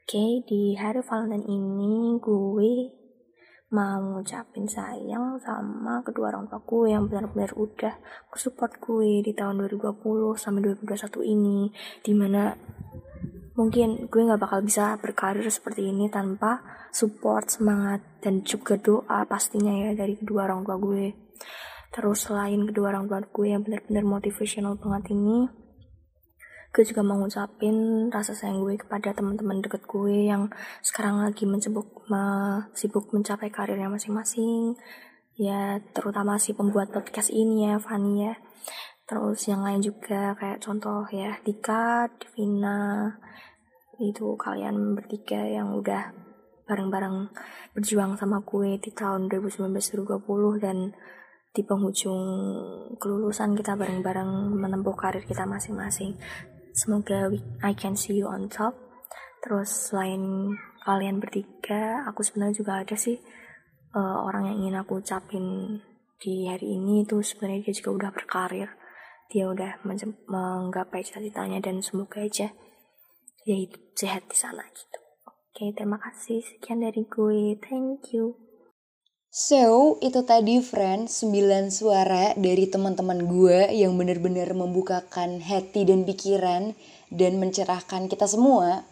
Oke, 0.07 0.47
di 0.47 0.79
hari 0.79 1.03
Valentine 1.03 1.51
ini 1.51 2.15
gue 2.23 2.71
mau 3.71 4.03
ngucapin 4.03 4.67
sayang 4.67 5.39
sama 5.39 6.03
kedua 6.03 6.35
orang 6.35 6.51
tua 6.51 6.59
gue 6.63 6.91
yang 6.91 7.07
benar-benar 7.07 7.55
udah 7.55 7.95
support 8.35 8.83
gue 8.83 9.23
di 9.23 9.31
tahun 9.31 9.63
2020 9.63 10.35
sampai 10.35 10.75
2021 10.75 11.23
ini 11.23 11.71
di 12.03 12.11
mana 12.11 12.51
mungkin 13.55 14.11
gue 14.11 14.23
nggak 14.27 14.43
bakal 14.43 14.67
bisa 14.67 14.99
berkarir 14.99 15.47
seperti 15.47 15.87
ini 15.87 16.11
tanpa 16.11 16.67
support 16.91 17.47
semangat 17.47 18.03
dan 18.19 18.43
juga 18.43 18.75
doa 18.75 19.23
pastinya 19.31 19.71
ya 19.71 19.95
dari 19.95 20.19
kedua 20.19 20.51
orang 20.51 20.67
tua 20.67 20.75
gue 20.75 21.15
Terus 21.91 22.31
selain 22.31 22.63
kedua 22.71 22.95
orang 22.95 23.11
tua 23.11 23.19
gue 23.23 23.47
yang 23.51 23.67
benar-benar 23.67 24.07
motivational 24.07 24.79
banget 24.79 25.11
ini, 25.11 25.51
gue 26.71 26.85
juga 26.87 27.03
mau 27.03 27.19
ngucapin 27.19 28.07
rasa 28.15 28.31
sayang 28.31 28.63
gue 28.63 28.79
kepada 28.79 29.11
teman-teman 29.11 29.59
deket 29.59 29.83
gue 29.91 30.31
yang 30.31 30.47
sekarang 30.87 31.19
lagi 31.19 31.43
mencebuk, 31.51 32.07
me, 32.07 32.23
sibuk 32.79 33.11
mencapai 33.11 33.51
karirnya 33.51 33.91
masing-masing. 33.91 34.79
Ya, 35.35 35.83
terutama 35.91 36.39
si 36.39 36.55
pembuat 36.55 36.95
podcast 36.95 37.35
ini 37.35 37.67
ya, 37.67 37.83
Fanny 37.83 38.31
ya. 38.31 38.35
Terus 39.11 39.43
yang 39.51 39.67
lain 39.67 39.83
juga 39.83 40.39
kayak 40.39 40.63
contoh 40.63 41.03
ya, 41.11 41.43
Dika, 41.43 42.07
Divina, 42.23 43.11
itu 43.99 44.39
kalian 44.39 44.95
bertiga 44.95 45.43
yang 45.43 45.75
udah 45.75 46.15
bareng-bareng 46.71 47.35
berjuang 47.75 48.15
sama 48.15 48.47
gue 48.47 48.79
di 48.79 48.95
tahun 48.95 49.27
2019-2020 49.27 50.63
dan 50.63 50.95
di 51.51 51.67
penghujung 51.67 52.23
kelulusan 53.03 53.59
kita 53.59 53.75
bareng-bareng 53.75 54.55
menempuh 54.55 54.95
karir 54.95 55.27
kita 55.27 55.43
masing-masing. 55.43 56.15
Semoga 56.71 57.27
we, 57.27 57.43
I 57.67 57.75
can 57.75 57.99
see 57.99 58.23
you 58.23 58.31
on 58.31 58.47
top. 58.47 58.79
Terus 59.43 59.91
selain 59.91 60.55
kalian 60.87 61.19
bertiga, 61.19 62.07
aku 62.07 62.23
sebenarnya 62.23 62.55
juga 62.55 62.73
ada 62.79 62.95
sih 62.95 63.19
uh, 63.97 64.19
orang 64.23 64.55
yang 64.55 64.57
ingin 64.63 64.77
aku 64.79 65.03
ucapin 65.03 65.79
di 66.21 66.47
hari 66.47 66.77
ini 66.77 67.03
itu 67.03 67.19
sebenarnya 67.25 67.67
dia 67.67 67.75
juga 67.75 67.91
udah 67.99 68.11
berkarir. 68.15 68.71
Dia 69.31 69.47
udah 69.47 69.83
menggapai 70.27 71.07
cita-citanya 71.07 71.63
dan 71.63 71.83
semoga 71.83 72.23
aja 72.23 72.51
dia 73.47 73.57
sehat 73.95 74.27
di 74.27 74.37
sana 74.37 74.63
gitu. 74.75 74.99
Oke, 75.27 75.71
terima 75.75 75.99
kasih. 75.99 76.43
Sekian 76.43 76.83
dari 76.83 77.07
gue. 77.07 77.59
Thank 77.59 78.15
you. 78.15 78.50
So, 79.31 79.95
itu 80.03 80.27
tadi 80.27 80.59
friend 80.59 81.07
9 81.07 81.71
suara 81.71 82.35
dari 82.35 82.67
teman-teman 82.67 83.31
gue 83.31 83.71
yang 83.79 83.95
benar-benar 83.95 84.51
membukakan 84.59 85.39
hati 85.39 85.87
dan 85.87 86.03
pikiran 86.03 86.75
dan 87.15 87.39
mencerahkan 87.39 88.11
kita 88.11 88.27
semua. 88.27 88.83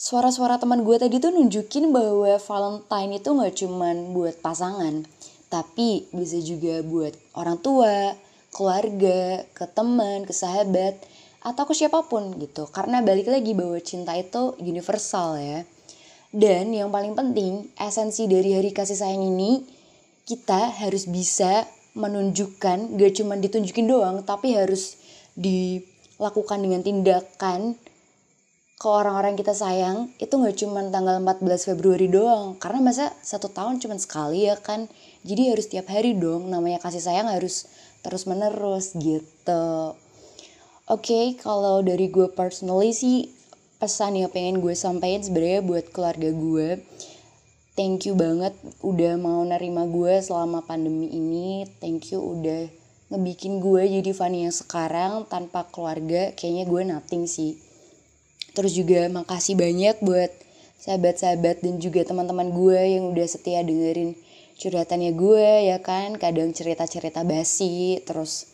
Suara-suara 0.00 0.56
teman 0.56 0.88
gue 0.88 0.96
tadi 0.96 1.20
tuh 1.20 1.36
nunjukin 1.36 1.92
bahwa 1.92 2.32
Valentine 2.40 3.20
itu 3.20 3.28
gak 3.28 3.54
cuman 3.60 3.96
buat 4.16 4.40
pasangan, 4.40 5.04
tapi 5.52 6.08
bisa 6.08 6.40
juga 6.40 6.80
buat 6.80 7.12
orang 7.36 7.60
tua, 7.60 8.16
keluarga, 8.56 9.44
ke 9.52 9.68
teman, 9.68 10.24
ke 10.24 10.32
sahabat, 10.32 10.96
atau 11.44 11.68
ke 11.68 11.76
siapa 11.76 12.08
pun 12.08 12.40
gitu. 12.40 12.72
Karena 12.72 13.04
balik 13.04 13.28
lagi 13.28 13.52
bahwa 13.52 13.76
cinta 13.84 14.16
itu 14.16 14.56
universal 14.64 15.36
ya. 15.36 15.60
Dan 16.34 16.74
yang 16.74 16.90
paling 16.90 17.14
penting, 17.14 17.70
esensi 17.78 18.26
dari 18.26 18.58
hari 18.58 18.74
kasih 18.74 18.98
sayang 18.98 19.22
ini, 19.22 19.62
kita 20.26 20.74
harus 20.82 21.06
bisa 21.06 21.62
menunjukkan, 21.94 22.98
gak 22.98 23.12
cuma 23.22 23.38
ditunjukin 23.38 23.86
doang, 23.86 24.26
tapi 24.26 24.58
harus 24.58 24.98
dilakukan 25.38 26.58
dengan 26.58 26.82
tindakan 26.82 27.78
ke 28.74 28.86
orang-orang 28.90 29.38
kita 29.38 29.54
sayang, 29.54 30.10
itu 30.18 30.34
gak 30.34 30.58
cuma 30.58 30.82
tanggal 30.90 31.22
14 31.22 31.70
Februari 31.70 32.10
doang. 32.10 32.58
Karena 32.58 32.82
masa 32.82 33.14
satu 33.22 33.46
tahun 33.54 33.78
cuma 33.78 33.94
sekali 34.02 34.50
ya 34.50 34.58
kan. 34.58 34.90
Jadi 35.22 35.54
harus 35.54 35.70
tiap 35.70 35.86
hari 35.86 36.18
dong, 36.18 36.50
namanya 36.50 36.82
kasih 36.82 36.98
sayang 36.98 37.30
harus 37.30 37.70
terus 38.02 38.26
menerus 38.26 38.90
gitu. 38.98 39.94
Oke, 40.84 40.98
okay, 40.98 41.24
kalau 41.38 41.78
dari 41.80 42.10
gue 42.10 42.26
personally 42.34 42.90
sih 42.90 43.30
pesan 43.78 44.18
yang 44.18 44.30
pengen 44.30 44.62
gue 44.62 44.74
sampaikan 44.76 45.22
sebenarnya 45.22 45.60
buat 45.64 45.90
keluarga 45.90 46.30
gue. 46.30 46.68
Thank 47.74 48.06
you 48.06 48.14
banget 48.14 48.54
udah 48.86 49.18
mau 49.18 49.42
nerima 49.42 49.82
gue 49.90 50.22
selama 50.22 50.62
pandemi 50.62 51.10
ini. 51.10 51.66
Thank 51.82 52.14
you 52.14 52.22
udah 52.22 52.70
ngebikin 53.10 53.58
gue 53.58 53.82
jadi 53.98 54.10
Fanny 54.14 54.46
yang 54.46 54.54
sekarang. 54.54 55.26
Tanpa 55.26 55.66
keluarga 55.74 56.30
kayaknya 56.38 56.70
gue 56.70 56.82
nothing 56.86 57.26
sih. 57.26 57.58
Terus 58.54 58.78
juga 58.78 59.10
makasih 59.10 59.58
banyak 59.58 59.98
buat 60.06 60.30
sahabat-sahabat 60.78 61.66
dan 61.66 61.82
juga 61.82 62.06
teman-teman 62.06 62.54
gue 62.54 62.78
yang 62.94 63.10
udah 63.10 63.26
setia 63.26 63.66
dengerin 63.66 64.14
curhatannya 64.54 65.10
gue 65.18 65.74
ya 65.74 65.82
kan? 65.82 66.14
Kadang 66.14 66.54
cerita-cerita 66.54 67.26
basi 67.26 67.98
terus 68.06 68.46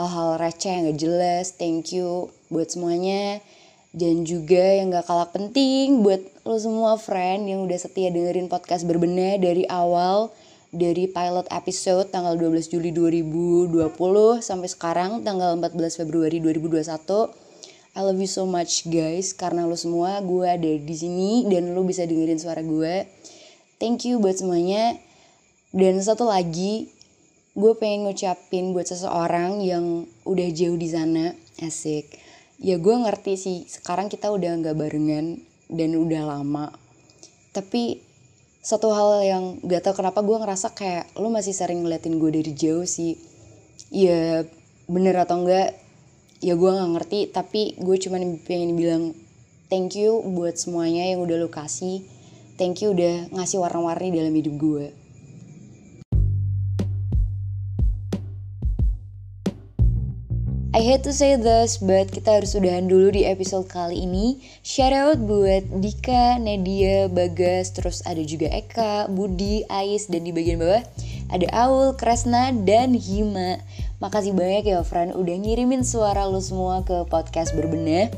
hal-hal 0.00 0.40
receh 0.40 0.72
yang 0.72 0.88
gak 0.88 0.96
jelas. 0.96 1.44
Thank 1.60 1.92
you 1.92 2.32
buat 2.48 2.72
semuanya 2.72 3.44
dan 3.92 4.24
juga 4.24 4.80
yang 4.80 4.88
gak 4.88 5.04
kalah 5.04 5.28
penting 5.28 6.00
buat 6.00 6.24
lo 6.48 6.56
semua 6.56 6.96
friend 6.96 7.44
yang 7.44 7.60
udah 7.68 7.76
setia 7.76 8.08
dengerin 8.08 8.48
podcast 8.48 8.88
berbenah 8.88 9.36
dari 9.36 9.68
awal 9.68 10.32
dari 10.72 11.04
pilot 11.04 11.44
episode 11.52 12.08
tanggal 12.08 12.32
12 12.40 12.72
Juli 12.72 12.88
2020 12.96 13.92
sampai 14.40 14.68
sekarang 14.72 15.20
tanggal 15.20 15.60
14 15.60 16.00
Februari 16.00 16.40
2021. 16.40 16.88
I 17.92 18.00
love 18.00 18.16
you 18.16 18.24
so 18.24 18.48
much 18.48 18.88
guys 18.88 19.36
karena 19.36 19.68
lo 19.68 19.76
semua 19.76 20.24
gue 20.24 20.48
ada 20.48 20.72
di 20.80 20.96
sini 20.96 21.44
dan 21.52 21.76
lo 21.76 21.84
bisa 21.84 22.08
dengerin 22.08 22.40
suara 22.40 22.64
gue. 22.64 23.04
Thank 23.76 24.08
you 24.08 24.16
buat 24.16 24.40
semuanya. 24.40 24.96
Dan 25.76 26.00
satu 26.00 26.24
lagi, 26.24 26.88
gue 27.52 27.72
pengen 27.76 28.08
ngucapin 28.08 28.72
buat 28.72 28.88
seseorang 28.88 29.60
yang 29.60 30.08
udah 30.24 30.48
jauh 30.56 30.80
di 30.80 30.88
sana, 30.88 31.36
asik 31.60 32.21
ya 32.62 32.78
gue 32.78 32.94
ngerti 32.94 33.34
sih. 33.34 33.58
Sekarang 33.66 34.06
kita 34.06 34.30
udah 34.30 34.54
nggak 34.62 34.78
barengan 34.78 35.42
dan 35.66 35.90
udah 35.98 36.22
lama. 36.38 36.70
Tapi 37.50 37.98
satu 38.62 38.94
hal 38.94 39.26
yang 39.26 39.44
gak 39.66 39.90
tau 39.90 39.98
kenapa 39.98 40.22
gue 40.22 40.38
ngerasa 40.38 40.70
kayak 40.70 41.10
lo 41.18 41.34
masih 41.34 41.50
sering 41.50 41.82
ngeliatin 41.82 42.22
gue 42.22 42.30
dari 42.30 42.52
jauh 42.54 42.86
sih. 42.86 43.18
Ya 43.90 44.46
bener 44.86 45.18
atau 45.18 45.42
enggak 45.42 45.74
ya 46.38 46.54
gue 46.54 46.70
nggak 46.70 46.90
ngerti. 46.96 47.18
Tapi 47.34 47.76
gue 47.82 47.96
cuma 47.98 48.22
pengen 48.46 48.78
bilang 48.78 49.12
thank 49.66 49.98
you 49.98 50.22
buat 50.22 50.54
semuanya 50.54 51.10
yang 51.10 51.26
udah 51.26 51.42
lo 51.42 51.50
kasih. 51.50 52.06
Thank 52.54 52.86
you 52.86 52.94
udah 52.94 53.34
ngasih 53.34 53.58
warna-warni 53.58 54.14
dalam 54.14 54.30
hidup 54.30 54.54
gue 54.54 55.01
I 60.72 60.80
hate 60.80 61.04
to 61.04 61.12
say 61.12 61.36
this, 61.36 61.76
but 61.84 62.08
kita 62.08 62.40
harus 62.40 62.56
sudahan 62.56 62.88
dulu 62.88 63.12
di 63.12 63.28
episode 63.28 63.68
kali 63.68 64.08
ini. 64.08 64.40
Shout 64.64 64.96
out 64.96 65.20
buat 65.20 65.68
Dika, 65.68 66.40
Nadia, 66.40 67.12
Bagas, 67.12 67.76
terus 67.76 68.00
ada 68.08 68.24
juga 68.24 68.48
Eka, 68.48 69.04
Budi, 69.12 69.68
Ais, 69.68 70.08
dan 70.08 70.24
di 70.24 70.32
bagian 70.32 70.56
bawah 70.56 70.80
ada 71.28 71.44
Aul, 71.52 71.92
Kresna, 72.00 72.56
dan 72.64 72.96
Hima. 72.96 73.60
Makasih 74.00 74.32
banyak 74.32 74.72
ya 74.72 74.80
friend 74.80 75.12
udah 75.12 75.36
ngirimin 75.44 75.84
suara 75.84 76.24
lu 76.24 76.40
semua 76.40 76.80
ke 76.88 77.04
podcast 77.04 77.52
berbenah. 77.52 78.08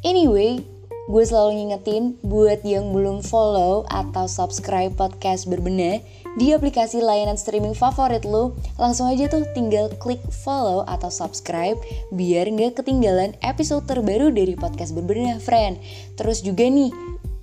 Anyway, 0.00 0.64
gue 1.04 1.22
selalu 1.24 1.60
ngingetin 1.60 2.16
buat 2.24 2.64
yang 2.64 2.96
belum 2.96 3.20
follow 3.20 3.84
atau 3.92 4.24
subscribe 4.24 4.88
podcast 4.96 5.44
berbenah 5.44 6.00
di 6.34 6.50
aplikasi 6.50 6.98
layanan 6.98 7.38
streaming 7.38 7.76
favorit 7.76 8.26
lo, 8.26 8.58
langsung 8.74 9.06
aja 9.06 9.30
tuh 9.30 9.46
tinggal 9.54 9.86
klik 10.02 10.18
follow 10.42 10.82
atau 10.88 11.12
subscribe 11.12 11.78
biar 12.10 12.50
nggak 12.50 12.82
ketinggalan 12.82 13.36
episode 13.44 13.86
terbaru 13.86 14.34
dari 14.34 14.58
podcast 14.58 14.96
berbenah, 14.98 15.38
friend. 15.38 15.78
Terus 16.18 16.42
juga 16.42 16.66
nih, 16.66 16.90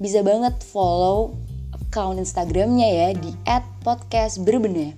bisa 0.02 0.20
banget 0.26 0.60
follow 0.60 1.38
account 1.72 2.20
Instagramnya 2.20 2.90
ya 2.90 3.10
di 3.16 3.32
@podcastberbenah. 3.86 4.98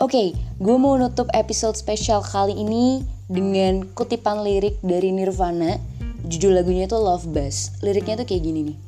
Oke, 0.00 0.32
gue 0.36 0.76
mau 0.78 0.94
nutup 0.96 1.26
episode 1.34 1.74
spesial 1.74 2.22
kali 2.22 2.54
ini 2.56 3.02
dengan 3.26 3.84
kutipan 3.90 4.46
lirik 4.46 4.78
dari 4.86 5.10
Nirvana. 5.10 5.76
Judul 6.30 6.62
lagunya 6.62 6.86
itu 6.86 6.94
Love 6.94 7.26
Buzz. 7.34 7.74
Liriknya 7.82 8.22
tuh 8.22 8.26
kayak 8.30 8.46
gini 8.46 8.60
nih. 8.70 8.78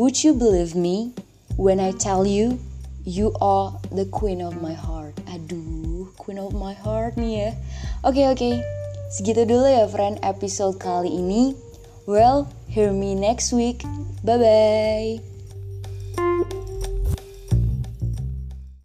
Would 0.00 0.24
you 0.24 0.32
believe 0.32 0.72
me 0.72 1.12
when 1.60 1.76
I 1.76 1.92
tell 1.92 2.24
you 2.24 2.56
you 3.04 3.36
are 3.44 3.76
the 3.92 4.08
queen 4.08 4.40
of 4.40 4.64
my 4.64 4.72
heart? 4.72 5.12
Aduh, 5.28 6.08
queen 6.16 6.40
of 6.40 6.56
my 6.56 6.72
heart 6.72 7.20
nih 7.20 7.32
ya. 7.36 7.50
Oke, 8.00 8.24
oke. 8.24 8.64
Segitu 9.12 9.44
dulu 9.44 9.68
ya 9.68 9.84
friend 9.92 10.16
episode 10.24 10.80
kali 10.80 11.12
ini. 11.12 11.52
Well, 12.08 12.48
hear 12.72 12.96
me 12.96 13.12
next 13.12 13.52
week. 13.52 13.84
Bye-bye. 14.24 15.20